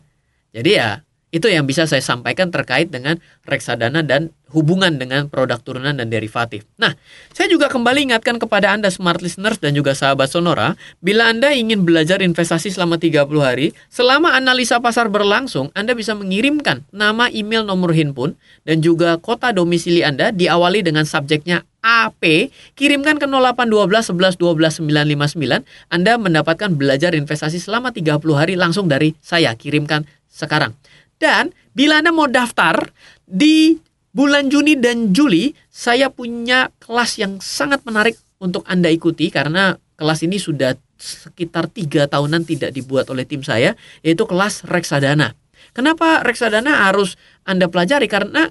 Jadi 0.54 0.70
ya, 0.78 1.02
itu 1.30 1.46
yang 1.46 1.62
bisa 1.62 1.86
saya 1.86 2.02
sampaikan 2.02 2.50
terkait 2.50 2.90
dengan 2.90 3.22
reksadana 3.46 4.02
dan 4.02 4.34
hubungan 4.50 4.98
dengan 4.98 5.30
produk 5.30 5.62
turunan 5.62 5.94
dan 5.94 6.10
derivatif. 6.10 6.66
Nah, 6.74 6.98
saya 7.30 7.46
juga 7.46 7.70
kembali 7.70 8.10
ingatkan 8.10 8.42
kepada 8.42 8.74
Anda 8.74 8.90
smart 8.90 9.22
listeners 9.22 9.62
dan 9.62 9.78
juga 9.78 9.94
sahabat 9.94 10.26
Sonora, 10.26 10.74
bila 10.98 11.30
Anda 11.30 11.54
ingin 11.54 11.86
belajar 11.86 12.18
investasi 12.18 12.74
selama 12.74 12.98
30 12.98 13.30
hari, 13.38 13.70
selama 13.86 14.34
analisa 14.34 14.82
pasar 14.82 15.06
berlangsung, 15.06 15.70
Anda 15.78 15.94
bisa 15.94 16.18
mengirimkan 16.18 16.82
nama, 16.90 17.30
email, 17.30 17.62
nomor 17.62 17.94
handphone, 17.94 18.34
dan 18.66 18.82
juga 18.82 19.14
kota 19.22 19.54
domisili 19.54 20.02
Anda 20.02 20.34
diawali 20.34 20.82
dengan 20.82 21.06
subjeknya 21.06 21.62
AP, 21.80 22.52
kirimkan 22.76 23.16
ke 23.16 23.26
0812 23.26 24.12
11 24.12 24.36
12 24.36 24.84
959, 24.84 25.64
Anda 25.88 26.12
mendapatkan 26.20 26.70
belajar 26.76 27.16
investasi 27.16 27.56
selama 27.56 27.90
30 27.90 28.20
hari 28.36 28.54
langsung 28.56 28.86
dari 28.86 29.16
saya, 29.24 29.56
kirimkan 29.56 30.04
sekarang. 30.28 30.76
Dan 31.20 31.52
bila 31.72 32.00
Anda 32.00 32.12
mau 32.12 32.28
daftar 32.28 32.92
di 33.24 33.76
bulan 34.12 34.48
Juni 34.52 34.76
dan 34.76 35.12
Juli, 35.12 35.52
saya 35.68 36.08
punya 36.12 36.68
kelas 36.80 37.20
yang 37.20 37.40
sangat 37.40 37.84
menarik 37.84 38.16
untuk 38.40 38.64
Anda 38.68 38.88
ikuti 38.88 39.28
karena 39.28 39.76
kelas 40.00 40.24
ini 40.24 40.40
sudah 40.40 40.76
sekitar 41.00 41.68
tiga 41.72 42.08
tahunan 42.08 42.44
tidak 42.44 42.72
dibuat 42.72 43.08
oleh 43.08 43.24
tim 43.24 43.40
saya, 43.40 43.76
yaitu 44.04 44.24
kelas 44.28 44.64
reksadana. 44.68 45.36
Kenapa 45.76 46.24
reksadana 46.24 46.88
harus 46.88 47.16
Anda 47.44 47.68
pelajari? 47.68 48.08
Karena 48.08 48.48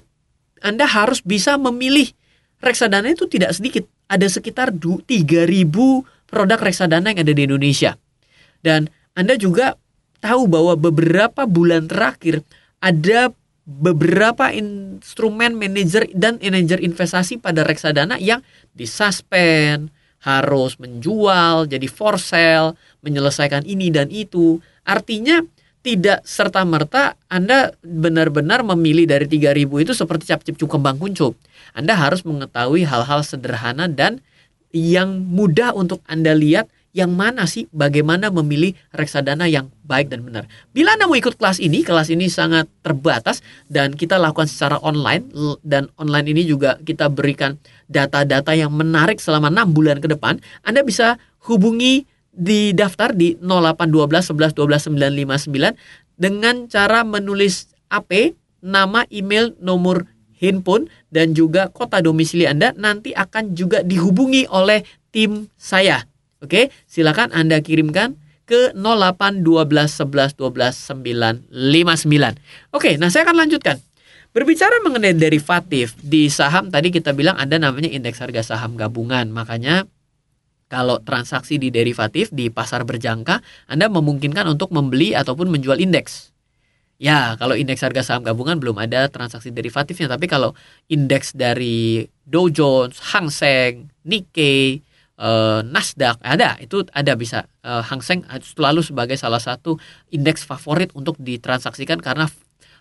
Anda 0.62 0.86
harus 0.86 1.22
bisa 1.22 1.58
memilih 1.58 2.10
reksadana 2.60 3.12
itu 3.12 3.26
tidak 3.26 3.56
sedikit. 3.56 3.84
Ada 4.06 4.28
sekitar 4.28 4.70
3.000 4.70 5.06
produk 6.28 6.60
reksadana 6.60 7.10
yang 7.10 7.20
ada 7.26 7.32
di 7.34 7.42
Indonesia. 7.44 7.96
Dan 8.60 8.92
Anda 9.16 9.34
juga 9.34 9.74
tahu 10.20 10.46
bahwa 10.46 10.76
beberapa 10.76 11.48
bulan 11.48 11.88
terakhir 11.88 12.44
ada 12.80 13.32
beberapa 13.64 14.50
instrumen 14.50 15.54
manajer 15.56 16.10
dan 16.12 16.40
manajer 16.40 16.82
investasi 16.82 17.38
pada 17.38 17.62
reksadana 17.62 18.18
yang 18.18 18.42
disuspend, 18.74 19.92
harus 20.20 20.76
menjual, 20.76 21.64
jadi 21.64 21.86
for 21.88 22.20
sale, 22.20 22.76
menyelesaikan 23.00 23.64
ini 23.64 23.88
dan 23.88 24.12
itu. 24.12 24.60
Artinya 24.84 25.40
tidak 25.80 26.20
serta-merta 26.28 27.16
Anda 27.32 27.72
benar-benar 27.80 28.60
memilih 28.60 29.08
dari 29.08 29.24
3000 29.24 29.64
itu 29.80 29.92
seperti 29.96 30.28
cap-cip 30.28 30.56
kembang 30.60 31.00
kuncup. 31.00 31.32
Anda 31.72 31.96
harus 31.96 32.20
mengetahui 32.26 32.84
hal-hal 32.84 33.24
sederhana 33.24 33.88
dan 33.88 34.20
yang 34.70 35.24
mudah 35.24 35.72
untuk 35.72 36.04
Anda 36.06 36.36
lihat 36.36 36.68
yang 36.90 37.14
mana 37.14 37.46
sih 37.46 37.70
bagaimana 37.70 38.34
memilih 38.34 38.74
reksadana 38.90 39.46
yang 39.46 39.70
baik 39.86 40.10
dan 40.10 40.26
benar. 40.26 40.50
Bila 40.74 40.98
Anda 40.98 41.06
mau 41.06 41.14
ikut 41.14 41.38
kelas 41.38 41.62
ini, 41.62 41.86
kelas 41.86 42.10
ini 42.10 42.26
sangat 42.26 42.66
terbatas 42.82 43.46
dan 43.70 43.94
kita 43.94 44.18
lakukan 44.18 44.50
secara 44.50 44.82
online 44.82 45.30
dan 45.62 45.86
online 46.02 46.34
ini 46.34 46.42
juga 46.42 46.82
kita 46.82 47.06
berikan 47.06 47.62
data-data 47.86 48.58
yang 48.58 48.74
menarik 48.74 49.22
selama 49.22 49.54
6 49.54 49.70
bulan 49.70 50.02
ke 50.02 50.10
depan. 50.10 50.42
Anda 50.66 50.82
bisa 50.82 51.14
hubungi 51.46 52.09
di 52.30 52.72
daftar 52.72 53.12
di 53.12 53.34
0812 53.42 54.54
11 54.54 54.54
12 54.54 55.46
959 55.46 55.74
dengan 56.20 56.68
cara 56.70 57.02
menulis 57.02 57.72
AP, 57.90 58.36
nama, 58.62 59.04
email, 59.10 59.56
nomor 59.58 60.06
handphone 60.40 60.88
dan 61.12 61.36
juga 61.36 61.68
kota 61.68 62.00
domisili 62.00 62.48
Anda 62.48 62.72
nanti 62.76 63.12
akan 63.12 63.52
juga 63.52 63.84
dihubungi 63.84 64.48
oleh 64.48 64.84
tim 65.12 65.50
saya. 65.60 66.06
Oke, 66.40 66.72
silakan 66.88 67.34
Anda 67.36 67.60
kirimkan 67.60 68.16
ke 68.48 68.72
0812 68.74 69.44
11 69.44 70.34
12 70.34 71.52
959. 71.52 72.74
Oke, 72.74 72.96
nah 72.96 73.12
saya 73.12 73.28
akan 73.28 73.46
lanjutkan. 73.46 73.78
Berbicara 74.30 74.78
mengenai 74.86 75.14
derivatif 75.14 75.98
di 75.98 76.30
saham 76.30 76.70
tadi 76.70 76.94
kita 76.94 77.10
bilang 77.10 77.34
ada 77.34 77.58
namanya 77.58 77.90
indeks 77.90 78.22
harga 78.22 78.54
saham 78.54 78.78
gabungan. 78.78 79.26
Makanya 79.30 79.90
kalau 80.70 81.02
transaksi 81.02 81.58
di 81.58 81.74
derivatif 81.74 82.30
di 82.30 82.46
pasar 82.46 82.86
berjangka, 82.86 83.42
Anda 83.66 83.90
memungkinkan 83.90 84.46
untuk 84.46 84.70
membeli 84.70 85.18
ataupun 85.18 85.50
menjual 85.50 85.82
indeks. 85.82 86.30
Ya, 87.02 87.34
kalau 87.42 87.58
indeks 87.58 87.82
harga 87.82 88.06
saham 88.06 88.22
gabungan 88.22 88.62
belum 88.62 88.78
ada 88.78 89.10
transaksi 89.10 89.50
derivatifnya, 89.50 90.06
tapi 90.06 90.30
kalau 90.30 90.54
indeks 90.86 91.34
dari 91.34 92.06
Dow 92.22 92.46
Jones, 92.46 93.02
Hang 93.10 93.32
Seng, 93.34 93.90
Nikkei, 94.06 94.78
eh, 95.18 95.60
Nasdaq 95.66 96.22
ada, 96.22 96.54
itu 96.62 96.86
ada 96.94 97.12
bisa. 97.18 97.50
Eh, 97.66 97.82
Hang 97.82 98.04
Seng 98.04 98.22
selalu 98.44 98.86
sebagai 98.86 99.18
salah 99.18 99.42
satu 99.42 99.80
indeks 100.14 100.46
favorit 100.46 100.94
untuk 100.94 101.18
ditransaksikan 101.18 101.98
karena 101.98 102.30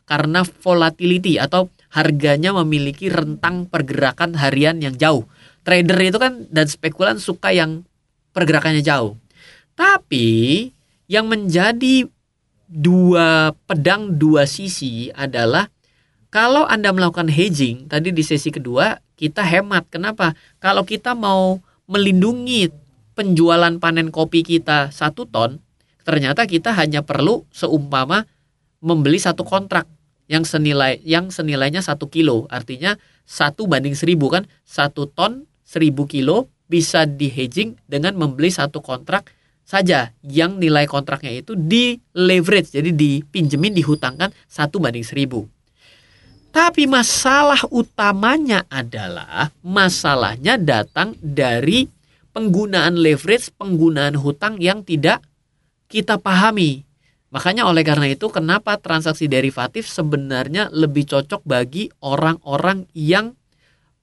karena 0.04 0.42
volatility 0.42 1.38
atau 1.38 1.70
harganya 1.94 2.54
memiliki 2.54 3.14
rentang 3.14 3.70
pergerakan 3.70 4.36
harian 4.38 4.82
yang 4.82 4.98
jauh 4.98 5.30
trader 5.64 6.00
itu 6.02 6.18
kan 6.18 6.46
dan 6.50 6.66
spekulan 6.66 7.18
suka 7.18 7.52
yang 7.54 7.84
pergerakannya 8.32 8.84
jauh. 8.84 9.20
Tapi 9.76 10.70
yang 11.10 11.26
menjadi 11.26 12.06
dua 12.70 13.58
pedang 13.66 14.20
dua 14.20 14.46
sisi 14.46 15.10
adalah 15.16 15.68
kalau 16.30 16.70
Anda 16.70 16.94
melakukan 16.94 17.26
hedging 17.26 17.90
tadi 17.90 18.14
di 18.14 18.22
sesi 18.22 18.54
kedua 18.54 19.02
kita 19.18 19.42
hemat. 19.42 19.90
Kenapa? 19.90 20.38
Kalau 20.62 20.86
kita 20.86 21.18
mau 21.18 21.60
melindungi 21.90 22.70
penjualan 23.18 23.76
panen 23.82 24.14
kopi 24.14 24.46
kita 24.46 24.94
satu 24.94 25.26
ton, 25.28 25.60
ternyata 26.06 26.46
kita 26.46 26.72
hanya 26.78 27.04
perlu 27.04 27.44
seumpama 27.52 28.24
membeli 28.80 29.20
satu 29.20 29.44
kontrak 29.44 29.90
yang 30.30 30.46
senilai 30.46 31.02
yang 31.02 31.34
senilainya 31.34 31.82
satu 31.82 32.06
kilo 32.06 32.46
artinya 32.54 32.96
satu 33.26 33.66
banding 33.66 33.98
seribu 33.98 34.30
kan 34.30 34.46
satu 34.62 35.10
ton 35.10 35.49
seribu 35.70 36.10
kilo 36.10 36.50
bisa 36.66 37.06
di 37.06 37.30
hedging 37.30 37.78
dengan 37.86 38.18
membeli 38.18 38.50
satu 38.50 38.82
kontrak 38.82 39.30
saja 39.62 40.10
yang 40.26 40.58
nilai 40.58 40.90
kontraknya 40.90 41.30
itu 41.30 41.54
di 41.54 42.02
leverage 42.18 42.74
jadi 42.74 42.90
dipinjemin 42.90 43.78
dihutangkan 43.78 44.34
satu 44.50 44.82
banding 44.82 45.06
seribu 45.06 45.46
tapi 46.50 46.90
masalah 46.90 47.62
utamanya 47.70 48.66
adalah 48.74 49.54
masalahnya 49.62 50.58
datang 50.58 51.14
dari 51.22 51.86
penggunaan 52.34 52.98
leverage, 52.98 53.54
penggunaan 53.54 54.18
hutang 54.18 54.58
yang 54.58 54.82
tidak 54.82 55.22
kita 55.90 56.18
pahami. 56.18 56.86
Makanya 57.30 57.70
oleh 57.70 57.86
karena 57.86 58.10
itu 58.10 58.26
kenapa 58.34 58.82
transaksi 58.82 59.30
derivatif 59.30 59.86
sebenarnya 59.86 60.74
lebih 60.74 61.06
cocok 61.06 61.46
bagi 61.46 61.94
orang-orang 62.02 62.90
yang 62.98 63.38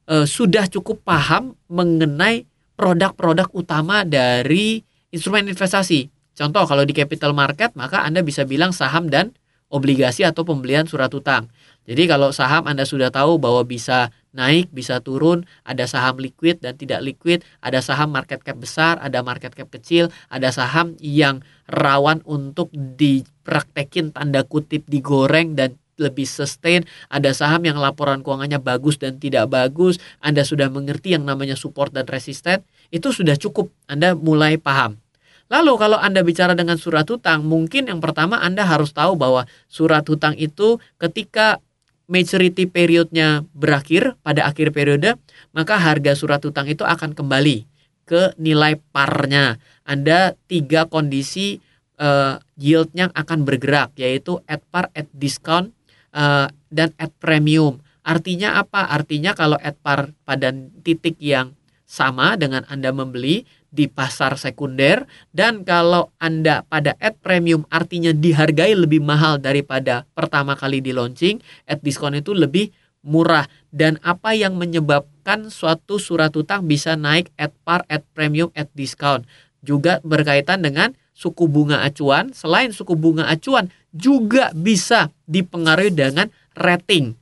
e, 0.06 0.24
sudah 0.24 0.70
cukup 0.70 1.02
paham 1.02 1.58
mengenai 1.66 2.46
produk-produk 2.78 3.50
utama 3.52 4.06
dari 4.06 4.80
instrumen 5.10 5.50
investasi. 5.50 6.08
Contoh 6.36 6.64
kalau 6.68 6.84
di 6.84 6.92
capital 6.92 7.32
market 7.32 7.74
maka 7.74 8.04
Anda 8.04 8.22
bisa 8.22 8.44
bilang 8.44 8.70
saham 8.70 9.08
dan 9.10 9.34
obligasi 9.66 10.22
atau 10.22 10.46
pembelian 10.46 10.86
surat 10.86 11.10
utang. 11.10 11.50
Jadi 11.86 12.06
kalau 12.10 12.34
saham 12.34 12.66
Anda 12.66 12.82
sudah 12.82 13.14
tahu 13.14 13.38
bahwa 13.38 13.62
bisa 13.62 14.10
naik, 14.34 14.70
bisa 14.74 14.98
turun, 14.98 15.46
ada 15.62 15.86
saham 15.86 16.18
liquid 16.18 16.58
dan 16.58 16.74
tidak 16.74 17.00
liquid, 17.02 17.46
ada 17.62 17.78
saham 17.78 18.10
market 18.10 18.42
cap 18.42 18.58
besar, 18.58 18.98
ada 18.98 19.22
market 19.22 19.54
cap 19.54 19.70
kecil, 19.70 20.10
ada 20.28 20.50
saham 20.50 20.98
yang 20.98 21.46
rawan 21.70 22.20
untuk 22.26 22.68
dipraktekin 22.74 24.10
tanda 24.10 24.42
kutip 24.42 24.84
digoreng 24.90 25.54
dan 25.54 25.78
lebih 25.96 26.28
sustain, 26.28 26.84
ada 27.08 27.32
saham 27.32 27.64
yang 27.64 27.80
laporan 27.80 28.20
keuangannya 28.20 28.60
bagus 28.60 29.00
dan 29.00 29.16
tidak 29.16 29.48
bagus, 29.52 29.96
Anda 30.20 30.44
sudah 30.44 30.68
mengerti 30.68 31.16
yang 31.16 31.24
namanya 31.24 31.56
support 31.56 31.92
dan 31.92 32.04
resisten, 32.08 32.62
itu 32.92 33.10
sudah 33.12 33.34
cukup, 33.36 33.72
Anda 33.88 34.12
mulai 34.12 34.60
paham. 34.60 35.00
Lalu 35.46 35.72
kalau 35.78 35.98
Anda 35.98 36.26
bicara 36.26 36.58
dengan 36.58 36.74
surat 36.74 37.06
hutang, 37.06 37.46
mungkin 37.46 37.86
yang 37.86 38.02
pertama 38.02 38.42
Anda 38.42 38.66
harus 38.66 38.90
tahu 38.90 39.14
bahwa 39.14 39.46
surat 39.70 40.02
hutang 40.06 40.34
itu 40.34 40.82
ketika 40.98 41.62
maturity 42.10 42.66
periodnya 42.66 43.46
berakhir 43.54 44.18
pada 44.22 44.46
akhir 44.46 44.74
periode, 44.74 45.14
maka 45.54 45.78
harga 45.78 46.18
surat 46.18 46.42
utang 46.42 46.66
itu 46.66 46.82
akan 46.82 47.14
kembali 47.14 47.66
ke 48.06 48.34
nilai 48.38 48.78
parnya. 48.90 49.58
Ada 49.86 50.34
tiga 50.50 50.86
kondisi 50.86 51.62
uh, 51.98 52.38
yieldnya 52.58 53.10
akan 53.14 53.46
bergerak, 53.46 53.94
yaitu 53.98 54.42
at 54.46 54.62
par, 54.70 54.90
at 54.94 55.06
discount, 55.14 55.74
uh, 56.16 56.48
dan 56.72 56.96
at 56.96 57.12
premium. 57.20 57.84
Artinya 58.00 58.56
apa? 58.56 58.88
Artinya 58.88 59.36
kalau 59.36 59.60
at 59.60 59.76
par 59.84 60.16
pada 60.24 60.50
titik 60.80 61.20
yang 61.20 61.52
sama 61.86 62.34
dengan 62.34 62.66
Anda 62.66 62.90
membeli, 62.90 63.46
di 63.76 63.92
pasar 63.92 64.40
sekunder 64.40 65.04
dan 65.36 65.60
kalau 65.60 66.08
Anda 66.16 66.64
pada 66.64 66.96
ad 66.96 67.20
premium 67.20 67.68
artinya 67.68 68.16
dihargai 68.16 68.72
lebih 68.72 69.04
mahal 69.04 69.36
daripada 69.36 70.08
pertama 70.16 70.56
kali 70.56 70.80
di 70.80 70.96
launching, 70.96 71.44
ad 71.68 71.84
diskon 71.84 72.16
itu 72.16 72.32
lebih 72.32 72.72
murah 73.04 73.44
dan 73.70 74.00
apa 74.02 74.32
yang 74.32 74.56
menyebabkan 74.56 75.52
suatu 75.52 76.00
surat 76.00 76.32
utang 76.34 76.66
bisa 76.66 76.96
naik 76.96 77.30
at 77.36 77.52
par, 77.62 77.84
at 77.86 78.02
premium, 78.16 78.48
at 78.56 78.72
discount 78.72 79.28
juga 79.60 80.00
berkaitan 80.02 80.64
dengan 80.64 80.96
suku 81.16 81.48
bunga 81.48 81.80
acuan. 81.80 82.36
Selain 82.36 82.68
suku 82.68 82.92
bunga 82.92 83.24
acuan 83.32 83.72
juga 83.96 84.52
bisa 84.52 85.08
dipengaruhi 85.24 85.96
dengan 85.96 86.28
rating. 86.52 87.16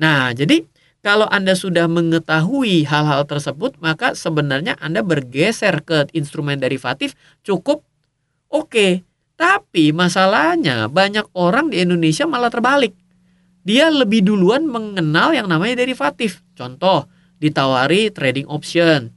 Nah, 0.00 0.32
jadi 0.32 0.64
kalau 1.04 1.28
Anda 1.28 1.52
sudah 1.52 1.84
mengetahui 1.84 2.88
hal-hal 2.88 3.28
tersebut, 3.28 3.76
maka 3.84 4.16
sebenarnya 4.16 4.80
Anda 4.80 5.04
bergeser 5.04 5.84
ke 5.84 6.08
instrumen 6.16 6.56
derivatif 6.56 7.12
cukup 7.44 7.84
oke. 8.48 8.72
Okay. 8.72 8.92
Tapi 9.34 9.90
masalahnya 9.90 10.86
banyak 10.86 11.26
orang 11.34 11.74
di 11.74 11.82
Indonesia 11.82 12.22
malah 12.22 12.54
terbalik. 12.54 12.94
Dia 13.66 13.90
lebih 13.90 14.22
duluan 14.22 14.62
mengenal 14.70 15.34
yang 15.34 15.50
namanya 15.50 15.82
derivatif. 15.82 16.46
Contoh, 16.54 17.10
ditawari 17.42 18.14
trading 18.14 18.46
option. 18.46 19.10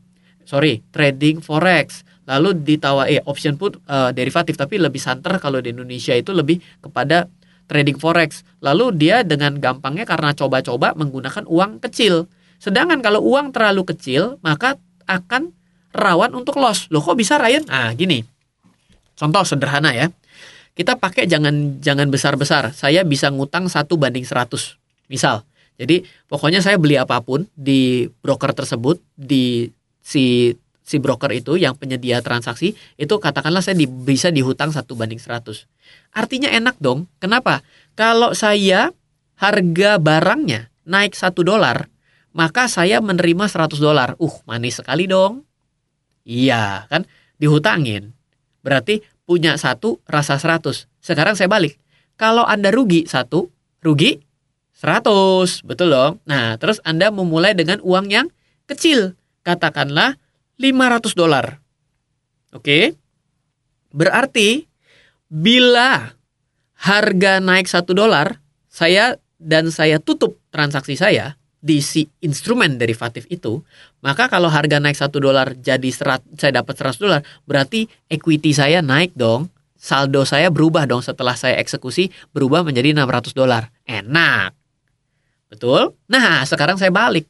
Sorry, 0.48 0.82
trading 0.90 1.44
forex. 1.44 2.07
Lalu 2.28 2.60
ditawari 2.60 3.18
eh, 3.18 3.24
option 3.24 3.56
put 3.56 3.80
uh, 3.88 4.12
derivatif 4.12 4.60
tapi 4.60 4.76
lebih 4.76 5.00
santer 5.00 5.40
kalau 5.40 5.64
di 5.64 5.72
Indonesia 5.72 6.12
itu 6.12 6.36
lebih 6.36 6.60
kepada 6.84 7.32
trading 7.72 7.96
forex. 7.96 8.44
Lalu 8.60 8.96
dia 9.00 9.24
dengan 9.24 9.56
gampangnya 9.56 10.04
karena 10.04 10.36
coba-coba 10.36 10.92
menggunakan 11.00 11.48
uang 11.48 11.80
kecil. 11.84 12.28
Sedangkan 12.60 13.00
kalau 13.00 13.24
uang 13.24 13.56
terlalu 13.56 13.88
kecil, 13.88 14.42
maka 14.44 14.76
akan 15.08 15.56
rawan 15.96 16.36
untuk 16.36 16.60
loss. 16.60 16.92
Loh 16.92 17.00
kok 17.00 17.16
bisa 17.16 17.40
Ryan? 17.40 17.64
Ah, 17.72 17.96
gini. 17.96 18.28
Contoh 19.16 19.48
sederhana 19.48 19.96
ya. 19.96 20.12
Kita 20.78 21.00
pakai 21.00 21.26
jangan 21.26 21.80
jangan 21.82 22.12
besar-besar. 22.12 22.76
Saya 22.76 23.02
bisa 23.02 23.32
ngutang 23.32 23.66
satu 23.72 23.98
banding 23.98 24.28
100. 24.28 24.78
Misal. 25.10 25.42
Jadi 25.78 26.06
pokoknya 26.26 26.62
saya 26.62 26.78
beli 26.82 26.98
apa 26.98 27.22
pun 27.22 27.46
di 27.54 28.10
broker 28.22 28.54
tersebut 28.54 28.98
di 29.14 29.70
si 30.02 30.54
si 30.88 31.04
broker 31.04 31.36
itu 31.36 31.60
yang 31.60 31.76
penyedia 31.76 32.24
transaksi 32.24 32.80
itu 32.96 33.12
katakanlah 33.20 33.60
saya 33.60 33.76
di, 33.76 33.92
bisa 33.92 34.32
dihutang 34.32 34.72
satu 34.72 34.96
banding 34.96 35.20
100. 35.20 35.68
Artinya 36.16 36.48
enak 36.48 36.80
dong. 36.80 37.12
Kenapa? 37.20 37.60
Kalau 38.00 38.32
saya 38.32 38.96
harga 39.36 40.00
barangnya 40.00 40.72
naik 40.88 41.12
satu 41.12 41.44
dolar, 41.44 41.92
maka 42.32 42.72
saya 42.72 43.04
menerima 43.04 43.52
100 43.52 43.76
dolar. 43.84 44.16
Uh, 44.16 44.32
manis 44.48 44.80
sekali 44.80 45.12
dong. 45.12 45.44
Iya, 46.24 46.88
kan? 46.88 47.04
Dihutangin. 47.36 48.16
Berarti 48.64 49.04
punya 49.28 49.60
satu, 49.60 50.00
rasa 50.08 50.40
100. 50.40 50.88
Sekarang 51.04 51.36
saya 51.36 51.52
balik. 51.52 51.76
Kalau 52.16 52.48
Anda 52.48 52.72
rugi 52.72 53.04
satu, 53.06 53.52
rugi 53.84 54.24
100. 54.80 55.68
Betul 55.68 55.92
dong? 55.92 56.24
Nah, 56.24 56.56
terus 56.56 56.80
Anda 56.88 57.12
memulai 57.12 57.52
dengan 57.52 57.84
uang 57.84 58.08
yang 58.08 58.32
kecil. 58.66 59.20
Katakanlah 59.44 60.20
500 60.58 61.14
dolar. 61.14 61.62
Oke? 62.54 62.98
Berarti 63.94 64.66
bila 65.30 66.18
harga 66.78 67.42
naik 67.42 67.66
satu 67.70 67.94
dolar, 67.94 68.42
saya 68.70 69.18
dan 69.38 69.70
saya 69.70 70.02
tutup 70.02 70.38
transaksi 70.54 70.98
saya 70.98 71.38
di 71.58 71.82
si 71.82 72.06
instrumen 72.22 72.78
derivatif 72.78 73.26
itu, 73.34 73.66
maka 74.06 74.30
kalau 74.30 74.48
harga 74.48 74.78
naik 74.78 74.98
satu 74.98 75.18
dolar 75.18 75.58
jadi 75.58 75.90
serat, 75.90 76.22
saya 76.38 76.62
dapat 76.62 76.78
100 76.78 77.02
dolar, 77.02 77.22
berarti 77.50 77.90
equity 78.08 78.54
saya 78.54 78.82
naik 78.86 79.14
dong. 79.18 79.50
Saldo 79.78 80.26
saya 80.26 80.50
berubah 80.50 80.90
dong 80.90 81.06
setelah 81.06 81.38
saya 81.38 81.62
eksekusi 81.62 82.10
berubah 82.34 82.66
menjadi 82.66 82.98
600 82.98 83.38
dolar. 83.38 83.70
Enak. 83.86 84.58
Betul? 85.54 85.94
Nah, 86.10 86.42
sekarang 86.50 86.82
saya 86.82 86.90
balik. 86.90 87.30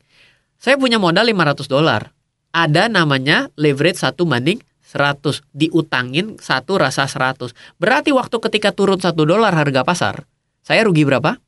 Saya 0.55 0.79
punya 0.79 0.95
modal 0.95 1.27
500 1.27 1.67
dolar. 1.67 2.16
Ada 2.55 2.89
namanya 2.89 3.51
leverage 3.59 4.01
satu 4.01 4.23
banding 4.25 4.63
100 4.87 5.43
diutangin 5.51 6.39
satu 6.39 6.79
rasa 6.79 7.05
100 7.05 7.51
berarti 7.75 8.15
waktu 8.15 8.39
ketika 8.39 8.71
turun 8.71 8.97
satu 8.97 9.27
dolar 9.27 9.51
harga 9.51 9.83
pasar 9.83 10.23
saya 10.67 10.83
rugi 10.83 11.07
berapa? 11.07 11.39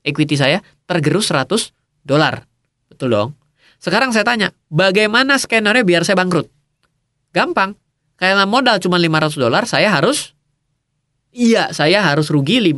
Equity 0.00 0.40
saya 0.40 0.64
tergerus 0.88 1.28
100 1.28 1.76
dolar. 2.08 2.48
Betul 2.88 3.12
dong. 3.12 3.30
Sekarang 3.76 4.16
saya 4.16 4.24
tanya 4.24 4.48
bagaimana 4.72 5.36
skenernya 5.36 5.84
biar 5.84 6.08
saya 6.08 6.16
bangkrut? 6.16 6.48
Gampang. 7.36 7.76
Karena 8.16 8.48
modal 8.48 8.80
cuma 8.80 8.96
500 8.96 9.36
dolar 9.36 9.68
saya 9.68 9.92
harus 9.92 10.32
iya 11.36 11.68
saya 11.76 12.00
harus 12.00 12.32
rugi 12.32 12.64
5 12.64 12.72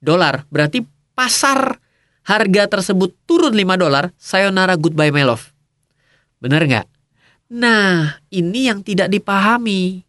dolar. 0.00 0.48
Berarti 0.48 0.80
pasar 1.12 1.84
harga 2.24 2.80
tersebut 2.80 3.12
turun 3.28 3.52
5 3.52 3.76
dolar. 3.76 4.16
Sayonara 4.16 4.80
goodbye 4.80 5.12
my 5.12 5.28
love. 5.28 5.52
Bener 6.40 6.64
nggak 6.64 6.95
Nah, 7.46 8.18
ini 8.34 8.66
yang 8.66 8.82
tidak 8.82 9.06
dipahami. 9.06 10.02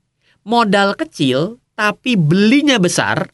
Modal 0.47 0.97
kecil 0.97 1.61
tapi 1.77 2.17
belinya 2.17 2.81
besar, 2.81 3.29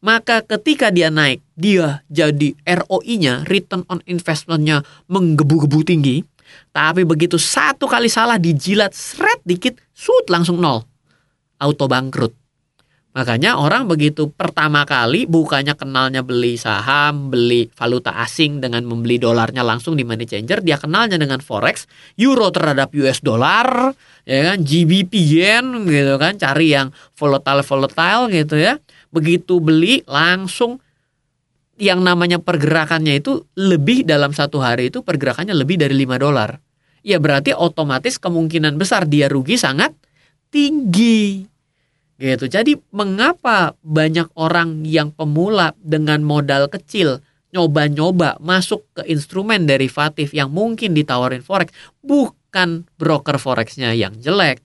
maka 0.00 0.40
ketika 0.40 0.88
dia 0.88 1.12
naik, 1.12 1.44
dia 1.54 2.00
jadi 2.08 2.56
ROI-nya, 2.64 3.46
return 3.46 3.86
on 3.92 4.00
investment-nya 4.08 4.80
menggebu-gebu 5.06 5.84
tinggi. 5.84 6.24
Tapi 6.72 7.06
begitu 7.06 7.36
satu 7.36 7.84
kali 7.84 8.08
salah 8.08 8.40
dijilat 8.40 8.96
seret 8.96 9.38
dikit, 9.46 9.78
sud 9.94 10.26
langsung 10.32 10.58
nol. 10.58 10.82
Auto 11.60 11.86
bangkrut. 11.86 12.41
Makanya 13.12 13.60
orang 13.60 13.92
begitu 13.92 14.32
pertama 14.32 14.88
kali 14.88 15.28
bukannya 15.28 15.76
kenalnya 15.76 16.24
beli 16.24 16.56
saham, 16.56 17.28
beli 17.28 17.68
valuta 17.76 18.08
asing 18.24 18.64
dengan 18.64 18.88
membeli 18.88 19.20
dolarnya 19.20 19.60
langsung 19.60 20.00
di 20.00 20.04
money 20.04 20.24
changer, 20.24 20.64
dia 20.64 20.80
kenalnya 20.80 21.20
dengan 21.20 21.44
forex, 21.44 21.84
euro 22.16 22.48
terhadap 22.48 22.88
US 22.96 23.20
dollar, 23.20 23.92
ya 24.24 24.56
kan, 24.56 24.64
GBP 24.64 25.12
yen 25.12 25.84
gitu 25.84 26.16
kan, 26.16 26.40
cari 26.40 26.72
yang 26.72 26.88
volatile 27.12 27.60
volatile 27.60 28.32
gitu 28.32 28.56
ya. 28.56 28.80
Begitu 29.12 29.60
beli 29.60 30.00
langsung 30.08 30.80
yang 31.76 32.00
namanya 32.00 32.40
pergerakannya 32.40 33.20
itu 33.20 33.44
lebih 33.60 34.08
dalam 34.08 34.32
satu 34.32 34.64
hari 34.64 34.88
itu 34.88 35.04
pergerakannya 35.04 35.52
lebih 35.52 35.76
dari 35.76 35.92
5 36.00 36.16
dolar. 36.16 36.56
Ya 37.04 37.20
berarti 37.20 37.52
otomatis 37.52 38.16
kemungkinan 38.16 38.80
besar 38.80 39.04
dia 39.04 39.28
rugi 39.28 39.60
sangat 39.60 39.92
tinggi 40.48 41.51
gitu. 42.22 42.46
Jadi 42.46 42.78
mengapa 42.94 43.74
banyak 43.82 44.30
orang 44.38 44.86
yang 44.86 45.10
pemula 45.10 45.74
dengan 45.82 46.22
modal 46.22 46.70
kecil 46.70 47.18
nyoba-nyoba 47.52 48.40
masuk 48.40 48.86
ke 48.96 49.02
instrumen 49.10 49.68
derivatif 49.68 50.32
yang 50.32 50.48
mungkin 50.48 50.96
ditawarin 50.96 51.44
forex 51.44 51.74
bukan 52.00 52.88
broker 52.96 53.36
forexnya 53.36 53.92
yang 53.92 54.16
jelek. 54.22 54.62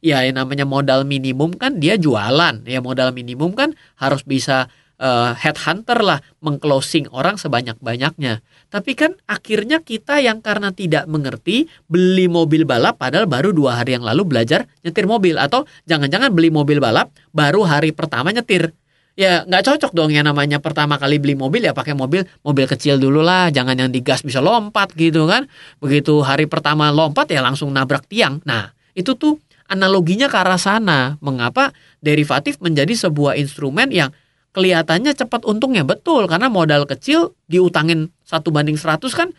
Ya 0.00 0.24
yang 0.24 0.40
namanya 0.40 0.64
modal 0.64 1.04
minimum 1.04 1.52
kan 1.52 1.76
dia 1.76 2.00
jualan. 2.00 2.64
Ya 2.64 2.80
modal 2.80 3.12
minimum 3.12 3.52
kan 3.52 3.76
harus 4.00 4.24
bisa 4.24 4.72
uh, 5.00 5.32
headhunter 5.34 5.98
lah 6.04 6.20
mengclosing 6.44 7.08
orang 7.10 7.40
sebanyak-banyaknya. 7.40 8.44
Tapi 8.70 8.92
kan 8.94 9.16
akhirnya 9.26 9.82
kita 9.82 10.22
yang 10.22 10.44
karena 10.44 10.70
tidak 10.70 11.08
mengerti 11.10 11.66
beli 11.90 12.30
mobil 12.30 12.62
balap 12.68 13.00
padahal 13.00 13.26
baru 13.26 13.50
dua 13.50 13.82
hari 13.82 13.98
yang 13.98 14.06
lalu 14.06 14.22
belajar 14.28 14.68
nyetir 14.86 15.08
mobil 15.10 15.40
atau 15.40 15.66
jangan-jangan 15.90 16.30
beli 16.30 16.52
mobil 16.52 16.78
balap 16.78 17.10
baru 17.34 17.66
hari 17.66 17.90
pertama 17.90 18.30
nyetir. 18.30 18.70
Ya 19.18 19.42
nggak 19.42 19.66
cocok 19.66 19.92
dong 19.92 20.14
yang 20.14 20.24
namanya 20.24 20.62
pertama 20.62 20.96
kali 20.96 21.18
beli 21.18 21.34
mobil 21.34 21.66
ya 21.66 21.74
pakai 21.74 21.98
mobil 21.98 22.22
mobil 22.46 22.64
kecil 22.70 22.96
dulu 22.96 23.20
lah, 23.20 23.50
jangan 23.50 23.74
yang 23.74 23.90
digas 23.90 24.22
bisa 24.22 24.38
lompat 24.38 24.94
gitu 24.94 25.26
kan. 25.26 25.50
Begitu 25.82 26.22
hari 26.22 26.46
pertama 26.46 26.94
lompat 26.94 27.26
ya 27.28 27.42
langsung 27.42 27.74
nabrak 27.74 28.06
tiang. 28.06 28.38
Nah 28.46 28.70
itu 28.94 29.18
tuh 29.18 29.42
analoginya 29.66 30.30
ke 30.30 30.38
arah 30.38 30.56
sana. 30.56 31.18
Mengapa 31.18 31.74
derivatif 31.98 32.62
menjadi 32.62 32.94
sebuah 32.96 33.34
instrumen 33.34 33.90
yang 33.90 34.14
kelihatannya 34.52 35.14
cepat 35.14 35.46
untungnya. 35.46 35.86
Betul 35.86 36.26
karena 36.26 36.50
modal 36.50 36.86
kecil 36.86 37.34
diutangin 37.46 38.10
satu 38.26 38.50
banding 38.50 38.78
100 38.78 39.02
kan 39.14 39.30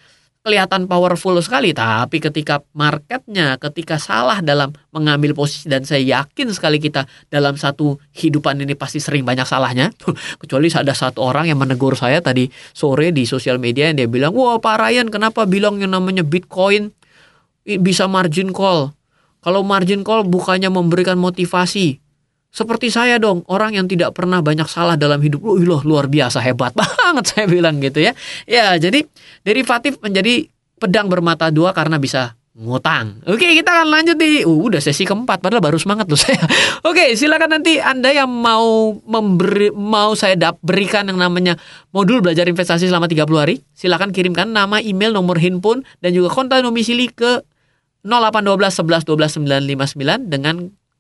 kelihatan 0.42 0.90
powerful 0.90 1.38
sekali. 1.40 1.72
Tapi 1.72 2.18
ketika 2.18 2.66
marketnya 2.74 3.62
ketika 3.62 4.02
salah 4.02 4.42
dalam 4.42 4.74
mengambil 4.90 5.38
posisi 5.38 5.70
dan 5.70 5.86
saya 5.86 6.02
yakin 6.02 6.50
sekali 6.50 6.82
kita 6.82 7.06
dalam 7.30 7.56
satu 7.56 8.02
hidupan 8.18 8.58
ini 8.66 8.74
pasti 8.74 8.98
sering 8.98 9.22
banyak 9.22 9.46
salahnya. 9.46 9.94
Kecuali 10.42 10.68
ada 10.74 10.94
satu 10.98 11.22
orang 11.22 11.48
yang 11.48 11.62
menegur 11.62 11.94
saya 11.94 12.20
tadi 12.20 12.50
sore 12.74 13.14
di 13.14 13.30
sosial 13.30 13.62
media 13.62 13.94
yang 13.94 14.02
dia 14.02 14.10
bilang 14.10 14.34
wah 14.34 14.58
Pak 14.58 14.76
Ryan 14.82 15.08
kenapa 15.14 15.46
bilang 15.46 15.78
yang 15.78 15.94
namanya 15.94 16.26
Bitcoin 16.26 16.90
bisa 17.64 18.10
margin 18.10 18.50
call? 18.50 18.98
Kalau 19.42 19.66
margin 19.66 20.06
call 20.06 20.26
bukannya 20.26 20.70
memberikan 20.70 21.18
motivasi 21.18 22.01
seperti 22.52 22.92
saya 22.92 23.16
dong, 23.16 23.48
orang 23.48 23.80
yang 23.80 23.88
tidak 23.88 24.12
pernah 24.12 24.44
banyak 24.44 24.68
salah 24.68 25.00
dalam 25.00 25.24
hidup. 25.24 25.40
Loh, 25.40 25.56
loh 25.56 25.82
luar 25.88 26.12
biasa 26.12 26.44
hebat 26.44 26.76
banget 26.80 27.32
saya 27.32 27.46
bilang 27.48 27.80
gitu 27.80 28.04
ya. 28.04 28.12
Ya, 28.44 28.76
jadi 28.76 29.08
derivatif 29.48 29.96
menjadi 30.04 30.52
pedang 30.76 31.08
bermata 31.08 31.48
dua 31.48 31.72
karena 31.72 31.96
bisa 31.96 32.36
ngutang. 32.52 33.24
Oke, 33.24 33.48
kita 33.56 33.72
akan 33.72 33.88
lanjut 33.88 34.20
di 34.20 34.44
uh, 34.44 34.52
udah 34.52 34.84
sesi 34.84 35.08
keempat 35.08 35.40
padahal 35.40 35.64
baru 35.64 35.80
semangat 35.80 36.12
loh 36.12 36.20
saya. 36.28 36.44
Oke, 36.84 37.16
silakan 37.16 37.56
nanti 37.56 37.80
Anda 37.80 38.12
yang 38.12 38.28
mau 38.28 39.00
memberi 39.08 39.72
mau 39.72 40.12
saya 40.20 40.36
dap, 40.36 40.60
berikan 40.60 41.08
yang 41.08 41.24
namanya 41.24 41.56
modul 41.96 42.20
belajar 42.20 42.44
investasi 42.52 42.92
selama 42.92 43.08
30 43.08 43.24
hari, 43.40 43.64
silakan 43.72 44.12
kirimkan 44.12 44.52
nama, 44.52 44.84
email, 44.84 45.16
nomor 45.16 45.40
handphone 45.40 45.88
dan 46.04 46.12
juga 46.12 46.28
kontak 46.36 46.60
domisili 46.60 47.08
ke 47.08 47.40
0812 48.04 49.08
11 49.08 49.08
12 49.08 49.96
959 49.96 50.28
dengan 50.28 50.56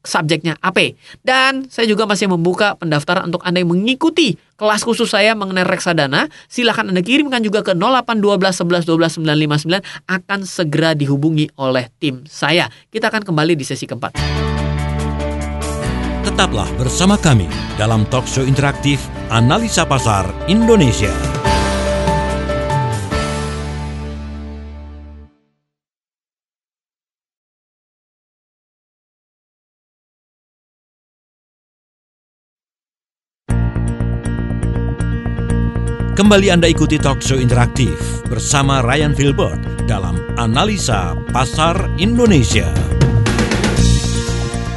subjeknya 0.06 0.58
AP. 0.62 0.98
Dan 1.22 1.70
saya 1.70 1.90
juga 1.90 2.06
masih 2.06 2.30
membuka 2.30 2.78
pendaftaran 2.78 3.30
untuk 3.30 3.42
Anda 3.46 3.62
yang 3.62 3.72
mengikuti 3.74 4.38
kelas 4.58 4.86
khusus 4.86 5.10
saya 5.10 5.34
mengenai 5.34 5.66
reksadana. 5.66 6.30
Silahkan 6.46 6.86
Anda 6.86 7.02
kirimkan 7.02 7.42
juga 7.42 7.66
ke 7.66 7.74
0812 7.74 8.86
11 8.86 8.86
12 8.86 9.26
959 9.26 9.82
akan 10.10 10.40
segera 10.46 10.94
dihubungi 10.94 11.50
oleh 11.58 11.90
tim 11.98 12.26
saya. 12.30 12.70
Kita 12.94 13.10
akan 13.10 13.26
kembali 13.26 13.58
di 13.58 13.66
sesi 13.66 13.90
keempat. 13.90 14.14
Tetaplah 16.22 16.70
bersama 16.78 17.18
kami 17.18 17.50
dalam 17.82 18.06
talk 18.14 18.30
show 18.30 18.46
interaktif 18.46 19.02
Analisa 19.34 19.90
Pasar 19.90 20.30
Indonesia. 20.46 21.41
Kembali 36.22 36.54
Anda 36.54 36.70
ikuti 36.70 37.02
talk 37.02 37.18
show 37.18 37.34
interaktif 37.34 37.98
bersama 38.30 38.86
Ryan 38.86 39.18
Filbert 39.18 39.58
dalam 39.90 40.22
Analisa 40.38 41.18
Pasar 41.34 41.74
Indonesia. 41.98 42.70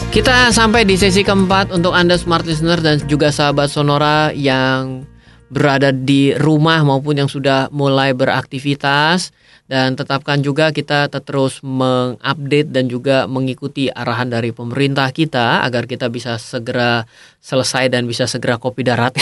Kita 0.08 0.48
sampai 0.48 0.88
di 0.88 0.96
sesi 0.96 1.20
keempat 1.20 1.68
untuk 1.68 1.92
Anda 1.92 2.16
smart 2.16 2.48
listener 2.48 2.80
dan 2.80 2.96
juga 3.04 3.28
sahabat 3.28 3.68
Sonora 3.68 4.32
yang 4.32 5.04
berada 5.52 5.92
di 5.92 6.32
rumah 6.32 6.80
maupun 6.80 7.20
yang 7.20 7.28
sudah 7.28 7.68
mulai 7.68 8.16
beraktivitas 8.16 9.28
dan 9.64 9.96
tetapkan 9.96 10.44
juga 10.44 10.68
kita 10.76 11.08
terus 11.08 11.64
mengupdate 11.64 12.68
dan 12.68 12.84
juga 12.84 13.24
mengikuti 13.24 13.88
arahan 13.88 14.28
dari 14.28 14.52
pemerintah 14.52 15.08
kita 15.08 15.64
agar 15.64 15.88
kita 15.88 16.12
bisa 16.12 16.36
segera 16.36 17.08
selesai 17.40 17.88
dan 17.88 18.04
bisa 18.04 18.28
segera 18.28 18.60
kopi 18.60 18.84
darat. 18.84 19.16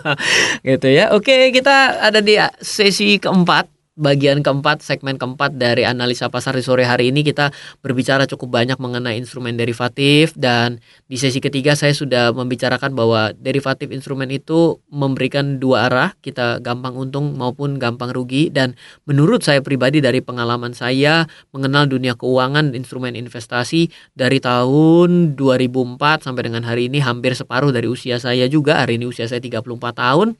Gitu 0.66 0.88
ya. 0.90 1.14
Oke 1.14 1.54
kita 1.54 2.02
ada 2.02 2.18
di 2.18 2.34
sesi 2.58 3.22
keempat 3.22 3.75
bagian 3.96 4.44
keempat, 4.44 4.84
segmen 4.84 5.16
keempat 5.16 5.56
dari 5.56 5.88
analisa 5.88 6.28
pasar 6.28 6.52
di 6.52 6.62
sore 6.62 6.84
hari 6.84 7.08
ini 7.08 7.24
kita 7.24 7.48
berbicara 7.80 8.28
cukup 8.28 8.60
banyak 8.60 8.76
mengenai 8.76 9.16
instrumen 9.16 9.56
derivatif. 9.56 10.36
Dan 10.36 10.78
di 11.08 11.16
sesi 11.16 11.40
ketiga 11.40 11.72
saya 11.72 11.96
sudah 11.96 12.30
membicarakan 12.36 12.92
bahwa 12.92 13.32
derivatif 13.34 13.88
instrumen 13.90 14.28
itu 14.28 14.78
memberikan 14.92 15.56
dua 15.56 15.88
arah, 15.88 16.10
kita 16.20 16.60
gampang 16.60 16.94
untung 16.94 17.34
maupun 17.34 17.80
gampang 17.80 18.12
rugi. 18.12 18.52
Dan 18.52 18.76
menurut 19.08 19.40
saya 19.40 19.64
pribadi 19.64 20.04
dari 20.04 20.20
pengalaman 20.20 20.76
saya 20.76 21.24
mengenal 21.56 21.88
dunia 21.88 22.14
keuangan 22.14 22.76
instrumen 22.76 23.16
investasi 23.16 23.88
dari 24.12 24.38
tahun 24.38 25.34
2004 25.40 26.28
sampai 26.28 26.42
dengan 26.44 26.68
hari 26.68 26.92
ini 26.92 27.00
hampir 27.00 27.32
separuh 27.32 27.72
dari 27.72 27.88
usia 27.88 28.20
saya 28.20 28.44
juga, 28.46 28.84
hari 28.84 29.00
ini 29.00 29.08
usia 29.08 29.24
saya 29.24 29.40
34 29.40 29.64
tahun 29.96 30.36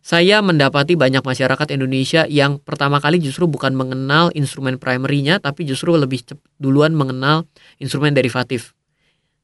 saya 0.00 0.40
mendapati 0.40 0.96
banyak 0.96 1.20
masyarakat 1.20 1.68
Indonesia 1.76 2.24
yang 2.24 2.56
pertama 2.56 2.98
kali 3.04 3.20
justru 3.20 3.44
bukan 3.44 3.76
mengenal 3.76 4.32
instrumen 4.32 4.80
primernya 4.80 5.38
tapi 5.38 5.68
justru 5.68 5.92
lebih 5.92 6.24
duluan 6.56 6.96
mengenal 6.96 7.44
instrumen 7.76 8.16
derivatif. 8.16 8.72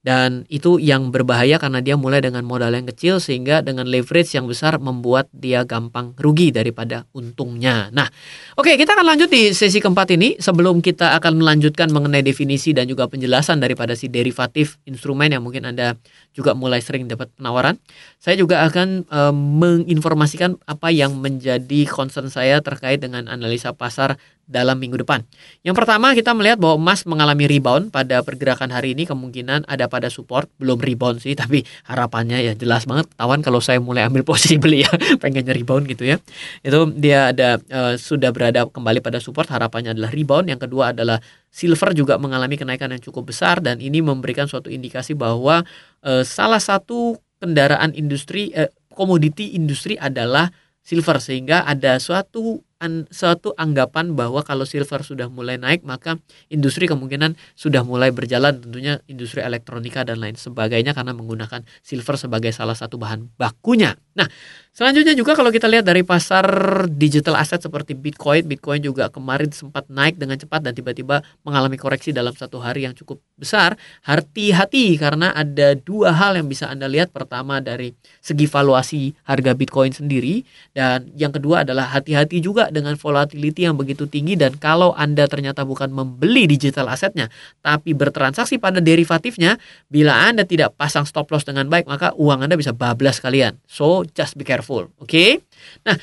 Dan 0.07 0.47
itu 0.47 0.79
yang 0.79 1.11
berbahaya 1.11 1.59
karena 1.59 1.83
dia 1.83 1.99
mulai 1.99 2.23
dengan 2.23 2.47
modal 2.47 2.71
yang 2.71 2.87
kecil 2.87 3.19
sehingga 3.19 3.59
dengan 3.59 3.91
leverage 3.91 4.39
yang 4.39 4.47
besar 4.47 4.79
membuat 4.79 5.27
dia 5.35 5.67
gampang 5.67 6.15
rugi 6.15 6.55
daripada 6.55 7.11
untungnya. 7.11 7.91
Nah, 7.91 8.07
oke 8.55 8.71
okay, 8.71 8.75
kita 8.79 8.95
akan 8.95 9.03
lanjut 9.03 9.27
di 9.27 9.51
sesi 9.51 9.83
keempat 9.83 10.15
ini 10.15 10.39
sebelum 10.39 10.79
kita 10.79 11.19
akan 11.19 11.43
melanjutkan 11.43 11.91
mengenai 11.91 12.23
definisi 12.23 12.71
dan 12.71 12.87
juga 12.87 13.11
penjelasan 13.11 13.59
daripada 13.59 13.99
si 13.99 14.07
derivatif 14.07 14.79
instrumen 14.87 15.35
yang 15.35 15.43
mungkin 15.43 15.67
Anda 15.67 15.99
juga 16.31 16.55
mulai 16.55 16.79
sering 16.79 17.11
dapat 17.11 17.35
penawaran. 17.35 17.75
Saya 18.23 18.39
juga 18.39 18.63
akan 18.63 19.11
e, 19.11 19.21
menginformasikan 19.35 20.55
apa 20.71 20.95
yang 20.95 21.19
menjadi 21.19 21.83
concern 21.91 22.31
saya 22.31 22.63
terkait 22.63 23.03
dengan 23.03 23.27
analisa 23.27 23.75
pasar 23.75 24.23
dalam 24.47 24.79
minggu 24.79 25.03
depan. 25.03 25.27
Yang 25.67 25.83
pertama 25.83 26.15
kita 26.15 26.31
melihat 26.31 26.63
bahwa 26.63 26.79
emas 26.79 27.03
mengalami 27.03 27.51
rebound 27.51 27.91
pada 27.91 28.23
pergerakan 28.23 28.71
hari 28.71 28.95
ini. 28.95 29.03
Kemungkinan 29.05 29.67
ada 29.67 29.91
pada 29.91 30.07
support. 30.07 30.47
Belum 30.57 30.79
rebound 30.79 31.19
sih 31.19 31.35
tapi 31.35 31.67
harapannya 31.85 32.39
ya 32.47 32.53
jelas 32.55 32.87
banget. 32.87 33.11
Tawan 33.19 33.43
kalau 33.43 33.59
saya 33.59 33.83
mulai 33.83 34.07
ambil 34.07 34.23
posisi 34.31 34.57
beli 34.57 34.87
ya 34.87 34.91
pengennya 35.19 35.51
rebound 35.51 35.91
gitu 35.91 36.07
ya. 36.07 36.17
Itu 36.63 36.95
dia 36.95 37.35
ada 37.35 37.59
uh, 37.59 37.95
sudah 37.99 38.31
berada 38.31 38.71
kembali 38.71 39.03
pada 39.03 39.19
support. 39.19 39.51
Harapannya 39.51 39.99
adalah 39.99 40.15
rebound. 40.15 40.47
Yang 40.47 40.71
kedua 40.71 40.95
adalah 40.95 41.19
silver 41.51 41.91
juga 41.99 42.15
mengalami 42.17 42.55
kenaikan 42.55 42.95
yang 42.95 43.03
cukup 43.03 43.35
besar. 43.35 43.59
Dan 43.59 43.83
ini 43.83 43.99
memberikan 43.99 44.47
suatu 44.47 44.71
indikasi 44.71 45.19
bahwa 45.19 45.67
uh, 46.07 46.23
salah 46.23 46.63
satu 46.63 47.19
kendaraan 47.43 47.93
industri 47.99 48.55
uh, 48.55 48.71
komoditi 48.95 49.59
industri 49.59 49.99
adalah 49.99 50.55
silver. 50.87 51.19
Sehingga 51.19 51.67
ada 51.67 51.99
suatu 51.99 52.63
an, 52.83 53.09
suatu 53.09 53.57
anggapan 53.57 54.13
bahwa 54.13 54.45
kalau 54.45 54.69
silver 54.69 55.01
sudah 55.01 55.33
mulai 55.33 55.57
naik 55.57 55.83
maka 55.83 56.21
industri 56.53 56.85
kemungkinan 56.85 57.35
sudah 57.57 57.81
mulai 57.83 58.13
berjalan 58.13 58.61
tentunya 58.61 59.01
industri 59.09 59.41
elektronika 59.41 60.05
dan 60.05 60.21
lain 60.21 60.37
sebagainya 60.37 60.93
karena 60.93 61.17
menggunakan 61.17 61.65
silver 61.81 62.21
sebagai 62.21 62.53
salah 62.53 62.77
satu 62.77 63.01
bahan 63.01 63.33
bakunya. 63.41 63.97
Nah, 64.17 64.29
selanjutnya 64.77 65.17
juga 65.17 65.33
kalau 65.33 65.49
kita 65.49 65.65
lihat 65.65 65.89
dari 65.89 66.05
pasar 66.05 66.45
digital 66.93 67.41
asset 67.41 67.65
seperti 67.65 67.97
Bitcoin, 67.97 68.45
Bitcoin 68.45 68.85
juga 68.85 69.09
kemarin 69.09 69.49
sempat 69.49 69.89
naik 69.89 70.21
dengan 70.21 70.37
cepat 70.37 70.61
dan 70.61 70.77
tiba-tiba 70.77 71.25
mengalami 71.41 71.81
koreksi 71.81 72.13
dalam 72.13 72.37
satu 72.37 72.61
hari 72.61 72.85
yang 72.85 72.93
cukup 72.93 73.17
besar. 73.41 73.81
Hati-hati 74.05 74.97
karena 75.01 75.33
ada 75.33 75.77
dua 75.77 76.13
hal 76.13 76.37
yang 76.37 76.49
bisa 76.51 76.67
Anda 76.67 76.91
lihat. 76.91 77.13
Pertama 77.13 77.63
dari 77.63 77.95
segi 78.19 78.45
valuasi 78.51 79.15
harga 79.25 79.53
Bitcoin 79.55 79.93
sendiri 79.95 80.43
dan 80.75 81.07
yang 81.15 81.31
kedua 81.31 81.63
adalah 81.63 81.89
hati-hati 81.95 82.43
juga 82.43 82.69
dengan 82.69 82.99
volatility 82.99 83.65
yang 83.65 83.79
begitu 83.79 84.11
tinggi 84.11 84.35
dan 84.35 84.59
kalau 84.59 84.93
Anda 84.93 85.31
ternyata 85.31 85.63
bukan 85.63 85.89
membeli 85.95 86.51
digital 86.51 86.91
asetnya 86.91 87.31
tapi 87.63 87.95
bertransaksi 87.95 88.59
pada 88.59 88.83
derivatifnya, 88.83 89.63
bila 89.87 90.27
Anda 90.27 90.43
tidak 90.43 90.75
pasang 90.75 91.07
stop 91.07 91.31
loss 91.31 91.47
dengan 91.47 91.71
baik 91.71 91.87
maka 91.87 92.11
uang 92.19 92.43
Anda 92.43 92.59
bisa 92.59 92.75
bablas 92.75 93.23
kalian. 93.23 93.63
So 93.71 94.03
just 94.03 94.35
be 94.35 94.43
careful, 94.43 94.66
oke? 94.67 94.91
Okay? 95.07 95.39
Nah, 95.87 95.95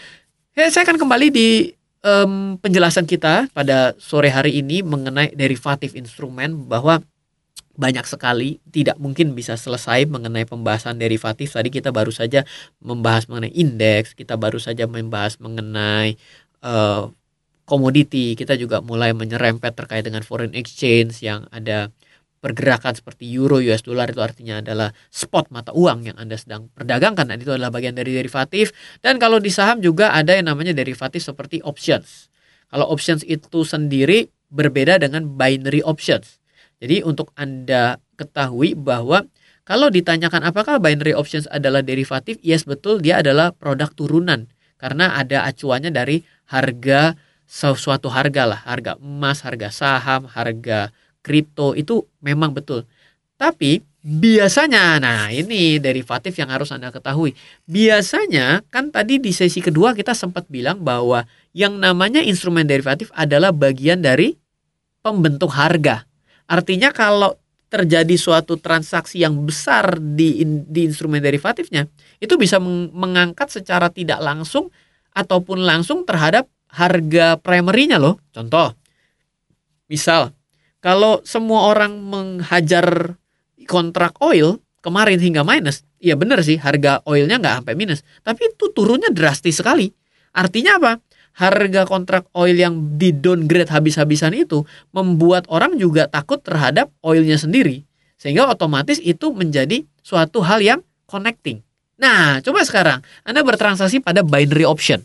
ya, 0.55 0.71
saya 0.71 0.87
akan 0.87 0.95
kembali 0.95 1.27
di 1.29 1.75
um, 2.05 2.55
penjelasan 2.57 3.03
kita 3.03 3.51
pada 3.51 3.91
sore 3.99 4.31
hari 4.31 4.63
ini 4.63 4.81
mengenai 4.81 5.35
derivatif 5.35 5.93
instrumen 5.99 6.67
bahwa 6.67 7.03
banyak 7.73 8.05
sekali 8.05 8.61
tidak 8.69 9.01
mungkin 9.01 9.33
bisa 9.33 9.57
selesai 9.57 10.05
mengenai 10.05 10.45
pembahasan 10.45 10.93
derivatif 11.01 11.57
tadi 11.57 11.73
kita 11.73 11.89
baru 11.89 12.13
saja 12.13 12.45
membahas 12.77 13.25
mengenai 13.25 13.49
indeks 13.49 14.13
kita 14.13 14.37
baru 14.37 14.61
saja 14.61 14.85
membahas 14.85 15.41
mengenai 15.41 16.13
uh, 16.61 17.09
komoditi, 17.63 18.35
kita 18.35 18.59
juga 18.59 18.83
mulai 18.83 19.15
menyerempet 19.15 19.71
terkait 19.75 20.03
dengan 20.03 20.21
foreign 20.23 20.51
exchange 20.55 21.23
yang 21.23 21.47
ada 21.49 21.89
pergerakan 22.43 22.91
seperti 22.91 23.31
euro 23.31 23.63
US 23.63 23.87
dollar 23.87 24.11
itu 24.11 24.19
artinya 24.19 24.59
adalah 24.59 24.91
spot 25.07 25.47
mata 25.55 25.71
uang 25.71 26.11
yang 26.11 26.19
Anda 26.19 26.35
sedang 26.35 26.67
perdagangkan 26.75 27.31
dan 27.31 27.39
itu 27.39 27.55
adalah 27.55 27.71
bagian 27.71 27.95
dari 27.95 28.11
derivatif 28.11 28.75
dan 28.99 29.15
kalau 29.15 29.39
di 29.39 29.47
saham 29.47 29.79
juga 29.79 30.11
ada 30.11 30.35
yang 30.35 30.51
namanya 30.51 30.75
derivatif 30.75 31.23
seperti 31.23 31.63
options. 31.63 32.27
Kalau 32.67 32.91
options 32.91 33.23
itu 33.23 33.63
sendiri 33.63 34.27
berbeda 34.51 34.99
dengan 34.99 35.39
binary 35.39 35.79
options. 35.87 36.43
Jadi 36.83 36.99
untuk 37.07 37.31
Anda 37.39 38.03
ketahui 38.19 38.75
bahwa 38.75 39.23
kalau 39.63 39.87
ditanyakan 39.87 40.43
apakah 40.43 40.83
binary 40.83 41.15
options 41.15 41.47
adalah 41.47 41.79
derivatif, 41.79 42.35
yes 42.43 42.67
betul 42.67 42.99
dia 42.99 43.23
adalah 43.23 43.55
produk 43.55 43.87
turunan 43.95 44.51
karena 44.75 45.15
ada 45.15 45.47
acuannya 45.47 45.95
dari 45.95 46.27
harga 46.51 47.15
sesuatu 47.47 48.11
harga 48.11 48.43
lah, 48.43 48.59
harga 48.67 48.99
emas, 48.99 49.47
harga 49.47 49.71
saham, 49.71 50.27
harga 50.27 50.91
kripto 51.23 51.73
itu 51.73 52.03
memang 52.19 52.51
betul. 52.51 52.83
Tapi 53.39 53.81
biasanya, 54.03 54.99
nah 54.99 55.31
ini 55.31 55.79
derivatif 55.79 56.35
yang 56.35 56.51
harus 56.51 56.69
Anda 56.75 56.91
ketahui. 56.91 57.33
Biasanya 57.65 58.61
kan 58.67 58.91
tadi 58.91 59.17
di 59.17 59.31
sesi 59.31 59.63
kedua 59.63 59.95
kita 59.95 60.11
sempat 60.11 60.45
bilang 60.51 60.83
bahwa 60.83 61.23
yang 61.55 61.79
namanya 61.79 62.19
instrumen 62.19 62.67
derivatif 62.67 63.09
adalah 63.15 63.55
bagian 63.55 64.03
dari 64.03 64.35
pembentuk 64.99 65.55
harga. 65.55 66.03
Artinya 66.51 66.91
kalau 66.91 67.39
terjadi 67.71 68.13
suatu 68.19 68.59
transaksi 68.61 69.25
yang 69.25 69.49
besar 69.49 69.97
di 69.97 70.45
di 70.45 70.85
instrumen 70.85 71.23
derivatifnya, 71.23 71.89
itu 72.21 72.37
bisa 72.37 72.61
mengangkat 72.93 73.49
secara 73.49 73.89
tidak 73.89 74.21
langsung 74.21 74.69
ataupun 75.15 75.65
langsung 75.65 76.05
terhadap 76.05 76.45
harga 76.69 77.37
primary-nya 77.41 77.97
loh. 77.97 78.21
Contoh, 78.29 78.77
misal 79.89 80.33
kalau 80.83 81.23
semua 81.23 81.71
orang 81.71 81.95
menghajar 82.03 83.15
kontrak 83.71 84.19
oil 84.19 84.59
kemarin 84.83 85.15
hingga 85.15 85.47
minus, 85.47 85.87
ya 86.03 86.19
benar 86.19 86.43
sih 86.43 86.59
harga 86.59 86.99
oilnya 87.07 87.39
nggak 87.39 87.63
sampai 87.63 87.75
minus, 87.79 88.03
tapi 88.19 88.51
itu 88.51 88.67
turunnya 88.75 89.07
drastis 89.15 89.63
sekali. 89.63 89.95
Artinya 90.35 90.75
apa? 90.75 90.91
Harga 91.39 91.87
kontrak 91.87 92.27
oil 92.35 92.59
yang 92.59 92.99
di 92.99 93.15
downgrade 93.15 93.71
habis-habisan 93.71 94.35
itu 94.35 94.67
membuat 94.91 95.47
orang 95.47 95.79
juga 95.79 96.11
takut 96.11 96.43
terhadap 96.43 96.91
oilnya 96.99 97.39
sendiri. 97.39 97.87
Sehingga 98.19 98.51
otomatis 98.51 98.99
itu 98.99 99.31
menjadi 99.31 99.87
suatu 100.03 100.43
hal 100.43 100.59
yang 100.59 100.83
connecting. 101.07 101.63
Nah, 101.95 102.43
coba 102.43 102.67
sekarang 102.67 102.99
Anda 103.23 103.41
bertransaksi 103.41 104.03
pada 104.03 104.19
binary 104.21 104.67
option. 104.67 104.99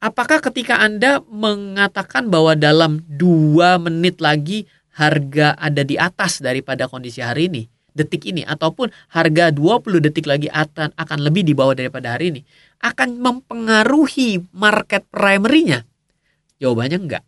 Apakah 0.00 0.40
ketika 0.40 0.80
Anda 0.80 1.20
mengatakan 1.28 2.32
bahwa 2.32 2.56
dalam 2.56 3.04
dua 3.04 3.76
menit 3.76 4.24
lagi 4.24 4.64
harga 4.96 5.52
ada 5.60 5.84
di 5.84 6.00
atas 6.00 6.40
daripada 6.40 6.88
kondisi 6.88 7.20
hari 7.20 7.52
ini, 7.52 7.62
detik 7.92 8.24
ini, 8.24 8.40
ataupun 8.40 8.88
harga 9.12 9.52
20 9.52 10.00
detik 10.00 10.24
lagi 10.24 10.48
akan, 10.48 10.96
lebih 11.20 11.44
di 11.44 11.52
bawah 11.52 11.76
daripada 11.76 12.16
hari 12.16 12.32
ini, 12.32 12.40
akan 12.80 13.20
mempengaruhi 13.20 14.40
market 14.56 15.04
primary-nya? 15.12 15.84
Jawabannya 16.64 16.96
enggak. 16.96 17.24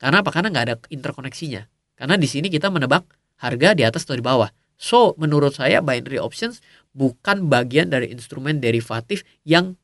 Karena 0.00 0.24
apa? 0.24 0.30
Karena 0.32 0.48
enggak 0.56 0.64
ada 0.72 0.76
interkoneksinya. 0.88 1.68
Karena 2.00 2.16
di 2.16 2.28
sini 2.28 2.48
kita 2.48 2.72
menebak 2.72 3.04
harga 3.44 3.76
di 3.76 3.84
atas 3.84 4.08
atau 4.08 4.16
di 4.16 4.24
bawah. 4.24 4.48
So, 4.80 5.12
menurut 5.20 5.56
saya 5.56 5.84
binary 5.84 6.16
options 6.16 6.64
bukan 6.96 7.52
bagian 7.52 7.92
dari 7.92 8.08
instrumen 8.08 8.60
derivatif 8.60 9.24
yang 9.44 9.76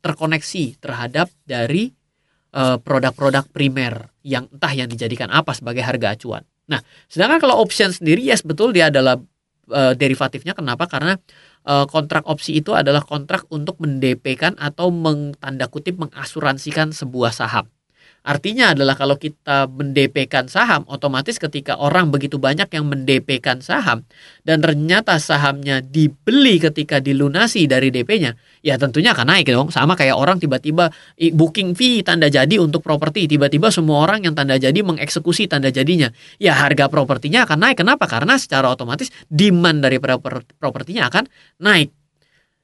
terkoneksi 0.00 0.80
terhadap 0.80 1.28
dari 1.44 1.92
eh, 2.50 2.76
produk-produk 2.80 3.44
uh, 3.46 3.52
primer 3.52 4.10
yang 4.26 4.48
entah 4.50 4.72
yang 4.74 4.88
dijadikan 4.90 5.28
apa 5.30 5.54
sebagai 5.54 5.84
harga 5.84 6.16
acuan. 6.16 6.42
Nah, 6.68 6.80
sedangkan 7.06 7.38
kalau 7.42 7.60
option 7.60 7.90
sendiri 7.90 8.22
yes 8.22 8.42
betul 8.46 8.70
dia 8.70 8.88
adalah 8.92 9.18
uh, 9.70 9.92
derivatifnya 9.94 10.54
kenapa? 10.54 10.86
Karena 10.86 11.18
uh, 11.66 11.86
kontrak 11.86 12.26
opsi 12.26 12.58
itu 12.58 12.74
adalah 12.74 13.02
kontrak 13.02 13.46
untuk 13.50 13.78
mendp-kan 13.82 14.54
atau 14.58 14.90
mengtanda 14.94 15.66
kutip 15.66 15.98
mengasuransikan 15.98 16.94
sebuah 16.94 17.34
saham. 17.34 17.66
Artinya 18.20 18.76
adalah 18.76 18.96
kalau 18.96 19.16
kita 19.16 19.64
mendp-kan 19.68 20.44
saham, 20.44 20.84
otomatis 20.92 21.40
ketika 21.40 21.80
orang 21.80 22.12
begitu 22.12 22.36
banyak 22.36 22.68
yang 22.68 22.84
mendp-kan 22.84 23.64
saham 23.64 24.04
dan 24.44 24.60
ternyata 24.60 25.16
sahamnya 25.16 25.80
dibeli 25.80 26.60
ketika 26.60 27.00
dilunasi 27.00 27.64
dari 27.64 27.88
DP-nya, 27.88 28.36
ya 28.60 28.76
tentunya 28.76 29.16
akan 29.16 29.24
naik 29.24 29.48
dong. 29.48 29.72
Sama 29.72 29.96
kayak 29.96 30.20
orang 30.20 30.36
tiba-tiba 30.36 30.92
booking 31.16 31.72
fee 31.72 32.04
tanda 32.04 32.28
jadi 32.28 32.60
untuk 32.60 32.84
properti, 32.84 33.24
tiba-tiba 33.24 33.72
semua 33.72 34.04
orang 34.04 34.28
yang 34.28 34.36
tanda 34.36 34.60
jadi 34.60 34.76
mengeksekusi 34.84 35.48
tanda 35.48 35.72
jadinya. 35.72 36.12
Ya 36.36 36.52
harga 36.56 36.92
propertinya 36.92 37.48
akan 37.48 37.58
naik. 37.62 37.80
Kenapa? 37.80 38.04
Karena 38.04 38.36
secara 38.36 38.68
otomatis 38.68 39.08
demand 39.32 39.80
dari 39.80 39.96
propertinya 40.60 41.08
akan 41.08 41.24
naik. 41.60 41.99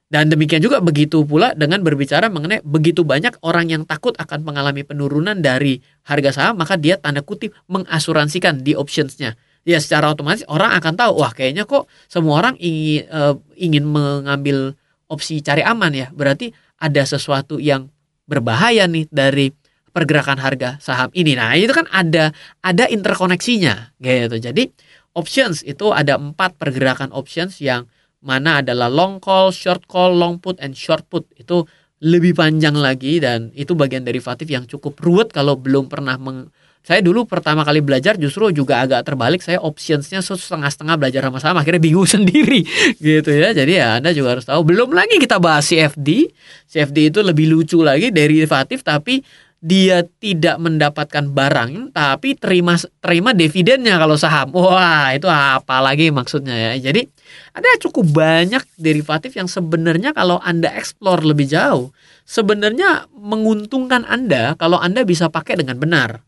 Dan 0.06 0.30
demikian 0.30 0.62
juga 0.62 0.78
begitu 0.78 1.26
pula 1.26 1.50
dengan 1.58 1.82
berbicara 1.82 2.30
mengenai 2.30 2.62
begitu 2.62 3.02
banyak 3.02 3.42
orang 3.42 3.66
yang 3.66 3.82
takut 3.82 4.14
akan 4.14 4.46
mengalami 4.46 4.86
penurunan 4.86 5.34
dari 5.42 5.82
harga 6.06 6.30
saham, 6.30 6.62
maka 6.62 6.78
dia 6.78 6.94
tanda 6.94 7.26
kutip 7.26 7.50
mengasuransikan 7.66 8.62
di 8.62 8.78
optionsnya. 8.78 9.34
Ya 9.66 9.82
secara 9.82 10.14
otomatis 10.14 10.46
orang 10.46 10.70
akan 10.78 10.94
tahu, 10.94 11.12
wah 11.18 11.34
kayaknya 11.34 11.66
kok 11.66 11.90
semua 12.06 12.38
orang 12.38 12.54
ingin, 12.62 13.02
uh, 13.10 13.34
ingin 13.58 13.82
mengambil 13.82 14.78
opsi 15.10 15.42
cari 15.42 15.66
aman 15.66 15.90
ya. 15.90 16.06
Berarti 16.14 16.54
ada 16.78 17.02
sesuatu 17.02 17.58
yang 17.58 17.90
berbahaya 18.30 18.86
nih 18.86 19.10
dari 19.10 19.50
pergerakan 19.90 20.38
harga 20.38 20.78
saham 20.78 21.10
ini. 21.18 21.34
Nah 21.34 21.56
itu 21.58 21.72
kan 21.74 21.90
ada 21.90 22.30
ada 22.62 22.84
interkoneksinya 22.86 23.96
gitu. 23.98 24.36
Jadi 24.38 24.70
options 25.16 25.64
itu 25.64 25.90
ada 25.90 26.14
empat 26.14 26.54
pergerakan 26.60 27.10
options 27.10 27.58
yang 27.58 27.90
mana 28.26 28.60
adalah 28.66 28.90
long 28.90 29.22
call, 29.22 29.54
short 29.54 29.86
call, 29.86 30.10
long 30.18 30.42
put, 30.42 30.58
and 30.58 30.74
short 30.74 31.06
put. 31.06 31.22
Itu 31.38 31.70
lebih 32.02 32.34
panjang 32.36 32.74
lagi 32.76 33.22
dan 33.22 33.54
itu 33.56 33.72
bagian 33.72 34.04
derivatif 34.04 34.50
yang 34.50 34.66
cukup 34.66 34.98
ruwet 35.00 35.32
kalau 35.32 35.56
belum 35.56 35.88
pernah 35.88 36.18
meng 36.20 36.52
saya 36.86 37.02
dulu 37.02 37.26
pertama 37.26 37.66
kali 37.66 37.82
belajar 37.82 38.14
justru 38.14 38.46
juga 38.54 38.78
agak 38.78 39.02
terbalik. 39.02 39.42
Saya 39.42 39.58
optionsnya 39.58 40.22
setengah-setengah 40.22 40.94
belajar 40.94 41.18
sama-sama 41.26 41.66
akhirnya 41.66 41.82
bingung 41.82 42.06
sendiri 42.14 42.62
gitu 43.02 43.26
ya. 43.26 43.50
Jadi 43.50 43.72
ya 43.74 43.98
anda 43.98 44.14
juga 44.14 44.38
harus 44.38 44.46
tahu. 44.46 44.62
Belum 44.62 44.94
lagi 44.94 45.18
kita 45.18 45.42
bahas 45.42 45.66
CFD 45.66 46.30
CFD 46.70 47.10
itu 47.10 47.26
lebih 47.26 47.50
lucu 47.50 47.82
lagi 47.82 48.14
derivatif 48.14 48.86
tapi 48.86 49.18
dia 49.66 50.06
tidak 50.22 50.62
mendapatkan 50.62 51.26
barang 51.26 51.90
tapi 51.90 52.38
terima 52.38 52.78
terima 53.02 53.34
dividennya 53.34 53.98
kalau 53.98 54.14
saham. 54.14 54.54
Wah, 54.54 55.10
itu 55.10 55.26
apa 55.26 55.82
lagi 55.82 56.14
maksudnya 56.14 56.54
ya. 56.54 56.72
Jadi 56.78 57.02
ada 57.50 57.66
cukup 57.82 58.06
banyak 58.14 58.62
derivatif 58.78 59.34
yang 59.34 59.50
sebenarnya 59.50 60.14
kalau 60.14 60.38
Anda 60.38 60.70
explore 60.70 61.26
lebih 61.26 61.50
jauh, 61.50 61.90
sebenarnya 62.22 63.10
menguntungkan 63.10 64.06
Anda 64.06 64.54
kalau 64.54 64.78
Anda 64.78 65.02
bisa 65.02 65.26
pakai 65.34 65.58
dengan 65.58 65.82
benar. 65.82 66.22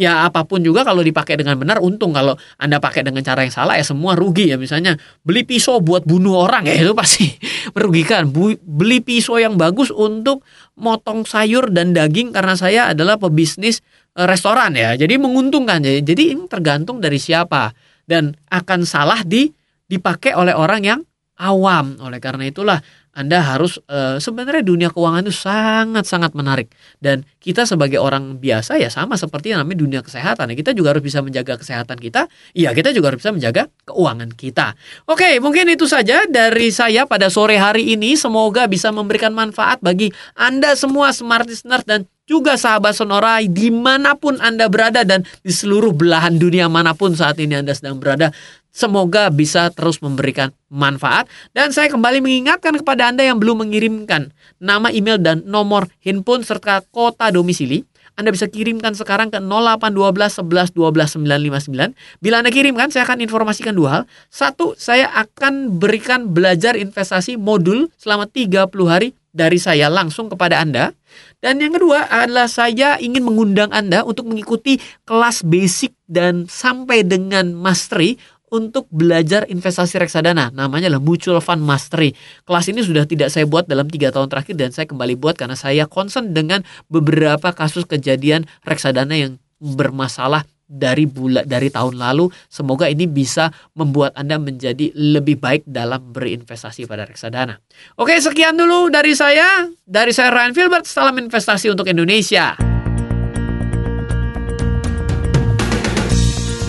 ya 0.00 0.24
apa 0.24 0.48
pun 0.48 0.64
juga 0.64 0.80
kalau 0.80 1.04
dipakai 1.04 1.36
dengan 1.36 1.60
benar 1.60 1.76
untung 1.84 2.16
kalau 2.16 2.32
anda 2.56 2.80
pakai 2.80 3.04
dengan 3.04 3.20
cara 3.20 3.44
yang 3.44 3.52
salah 3.52 3.76
ya 3.76 3.84
semua 3.84 4.16
rugi 4.16 4.48
ya 4.48 4.56
misalnya 4.56 4.96
beli 5.20 5.44
pisau 5.44 5.84
buat 5.84 6.08
bunuh 6.08 6.40
orang 6.40 6.64
ya 6.64 6.88
itu 6.88 6.96
pasti 6.96 7.28
merugikan 7.76 8.32
beli 8.64 9.04
pisau 9.04 9.36
yang 9.36 9.60
bagus 9.60 9.92
untuk 9.92 10.40
motong 10.80 11.28
sayur 11.28 11.68
dan 11.70 11.92
daging 11.92 12.32
karena 12.32 12.56
saya 12.56 12.90
adalah 12.90 13.20
pebisnis 13.20 13.84
eh, 14.16 14.26
restoran 14.26 14.74
ya. 14.74 14.96
Jadi 14.96 15.20
menguntungkan. 15.20 15.84
Ya 15.84 16.00
jadi 16.00 16.34
ini 16.34 16.48
tergantung 16.48 16.98
dari 16.98 17.20
siapa. 17.20 17.76
Dan 18.08 18.34
akan 18.50 18.82
salah 18.82 19.22
di 19.22 19.46
dipakai 19.86 20.34
oleh 20.34 20.56
orang 20.56 20.82
yang 20.82 21.00
awam. 21.38 22.00
Oleh 22.02 22.18
karena 22.18 22.48
itulah 22.48 22.80
anda 23.10 23.42
harus 23.42 23.82
uh, 23.90 24.22
sebenarnya 24.22 24.62
dunia 24.62 24.88
keuangan 24.94 25.26
itu 25.26 25.34
sangat-sangat 25.34 26.30
menarik. 26.38 26.70
Dan 27.02 27.26
kita 27.42 27.66
sebagai 27.66 27.98
orang 27.98 28.38
biasa 28.38 28.78
ya 28.78 28.86
sama 28.86 29.18
seperti 29.18 29.50
yang 29.50 29.66
namanya 29.66 29.82
dunia 29.82 30.00
kesehatan. 30.06 30.54
Ya 30.54 30.56
kita 30.56 30.70
juga 30.70 30.94
harus 30.94 31.02
bisa 31.02 31.18
menjaga 31.18 31.58
kesehatan 31.58 31.98
kita. 31.98 32.30
Iya 32.54 32.70
kita 32.70 32.94
juga 32.94 33.10
harus 33.10 33.18
bisa 33.18 33.34
menjaga 33.34 33.66
keuangan 33.82 34.30
kita. 34.30 34.78
Oke 35.10 35.42
mungkin 35.42 35.66
itu 35.74 35.90
saja 35.90 36.22
dari 36.30 36.70
saya 36.70 37.02
pada 37.02 37.26
sore 37.26 37.58
hari 37.58 37.98
ini. 37.98 38.14
Semoga 38.14 38.70
bisa 38.70 38.94
memberikan 38.94 39.34
manfaat 39.34 39.82
bagi 39.82 40.14
Anda 40.38 40.78
semua 40.78 41.10
smart 41.10 41.50
listener 41.50 41.82
dan 41.82 42.06
juga 42.30 42.54
sahabat 42.54 42.94
Sonora 42.94 43.42
di 43.42 43.74
mana 43.74 44.14
pun 44.14 44.38
Anda 44.38 44.70
berada 44.70 45.02
dan 45.02 45.26
di 45.42 45.50
seluruh 45.50 45.90
belahan 45.90 46.38
dunia 46.38 46.70
mana 46.70 46.94
pun 46.94 47.10
saat 47.18 47.42
ini 47.42 47.58
Anda 47.58 47.74
sedang 47.74 47.98
berada. 47.98 48.30
Semoga 48.70 49.28
bisa 49.34 49.68
terus 49.74 49.98
memberikan 49.98 50.54
manfaat. 50.70 51.26
Dan 51.50 51.74
saya 51.74 51.90
kembali 51.90 52.22
mengingatkan 52.22 52.78
kepada 52.78 53.10
Anda 53.10 53.26
yang 53.26 53.42
belum 53.42 53.66
mengirimkan 53.66 54.30
nama 54.62 54.94
email 54.94 55.18
dan 55.18 55.42
nomor 55.44 55.90
handphone 56.00 56.46
serta 56.46 56.86
kota 56.94 57.34
domisili. 57.34 57.82
Anda 58.18 58.36
bisa 58.36 58.52
kirimkan 58.52 58.92
sekarang 58.92 59.32
ke 59.32 59.40
0812 59.40 60.44
11 60.44 60.76
12 60.76 61.24
959. 61.24 62.20
Bila 62.20 62.44
Anda 62.44 62.50
kirimkan, 62.52 62.92
saya 62.92 63.08
akan 63.08 63.24
informasikan 63.24 63.72
dua 63.72 63.88
hal. 63.88 64.02
Satu, 64.28 64.76
saya 64.76 65.08
akan 65.14 65.80
berikan 65.80 66.28
belajar 66.28 66.76
investasi 66.76 67.40
modul 67.40 67.88
selama 67.96 68.28
30 68.28 68.68
hari 68.84 69.16
dari 69.30 69.56
saya 69.62 69.86
langsung 69.88 70.28
kepada 70.28 70.60
Anda. 70.60 70.92
Dan 71.40 71.62
yang 71.62 71.74
kedua 71.74 72.06
adalah 72.10 72.46
saya 72.50 73.00
ingin 73.00 73.24
mengundang 73.24 73.72
Anda 73.72 74.04
untuk 74.04 74.28
mengikuti 74.28 74.76
kelas 75.08 75.46
basic 75.46 75.96
dan 76.04 76.44
sampai 76.50 77.06
dengan 77.06 77.56
mastery 77.56 78.20
untuk 78.50 78.90
belajar 78.90 79.46
investasi 79.46 79.96
reksadana. 79.96 80.50
Namanya 80.52 80.90
adalah 80.92 81.02
Mutual 81.02 81.38
Fund 81.40 81.62
Mastery. 81.62 82.12
Kelas 82.44 82.66
ini 82.68 82.82
sudah 82.82 83.06
tidak 83.06 83.30
saya 83.30 83.46
buat 83.46 83.70
dalam 83.70 83.86
tiga 83.86 84.10
tahun 84.10 84.28
terakhir 84.28 84.54
dan 84.58 84.70
saya 84.74 84.86
kembali 84.90 85.16
buat 85.16 85.38
karena 85.38 85.56
saya 85.56 85.86
concern 85.86 86.34
dengan 86.34 86.66
beberapa 86.90 87.54
kasus 87.54 87.86
kejadian 87.86 88.44
reksadana 88.66 89.14
yang 89.16 89.32
bermasalah 89.62 90.44
dari 90.70 91.10
bulan 91.10 91.42
dari 91.46 91.66
tahun 91.66 91.98
lalu. 91.98 92.30
Semoga 92.46 92.86
ini 92.86 93.10
bisa 93.10 93.50
membuat 93.74 94.14
Anda 94.14 94.38
menjadi 94.38 94.94
lebih 94.94 95.42
baik 95.42 95.66
dalam 95.66 96.14
berinvestasi 96.14 96.86
pada 96.86 97.02
reksadana. 97.02 97.58
Oke, 97.98 98.14
sekian 98.22 98.54
dulu 98.54 98.86
dari 98.86 99.18
saya. 99.18 99.66
Dari 99.82 100.14
saya 100.14 100.30
Ryan 100.30 100.54
Filbert, 100.54 100.86
salam 100.86 101.18
investasi 101.18 101.74
untuk 101.74 101.90
Indonesia. 101.90 102.69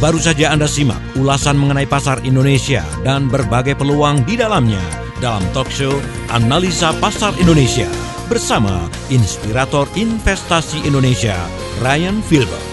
Baru 0.02 0.18
saja 0.18 0.50
Anda 0.50 0.66
simak 0.66 0.98
ulasan 1.14 1.62
mengenai 1.62 1.86
pasar 1.86 2.26
Indonesia 2.26 2.82
dan 3.06 3.30
berbagai 3.30 3.78
peluang 3.78 4.26
di 4.26 4.34
dalamnya 4.34 4.82
dalam 5.22 5.46
talk 5.54 5.70
show 5.70 5.94
Analisa 6.34 6.90
Pasar 6.98 7.38
Indonesia 7.38 7.86
bersama 8.26 8.90
inspirator 9.14 9.86
investasi 9.94 10.82
Indonesia, 10.90 11.38
Ryan 11.86 12.18
Filbert. 12.26 12.66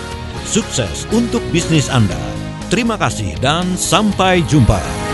Sukses 0.49 1.05
untuk 1.12 1.45
bisnis 1.53 1.93
Anda. 1.93 2.16
Terima 2.72 2.97
kasih 2.97 3.37
dan 3.45 3.76
sampai 3.76 4.41
jumpa. 4.49 5.07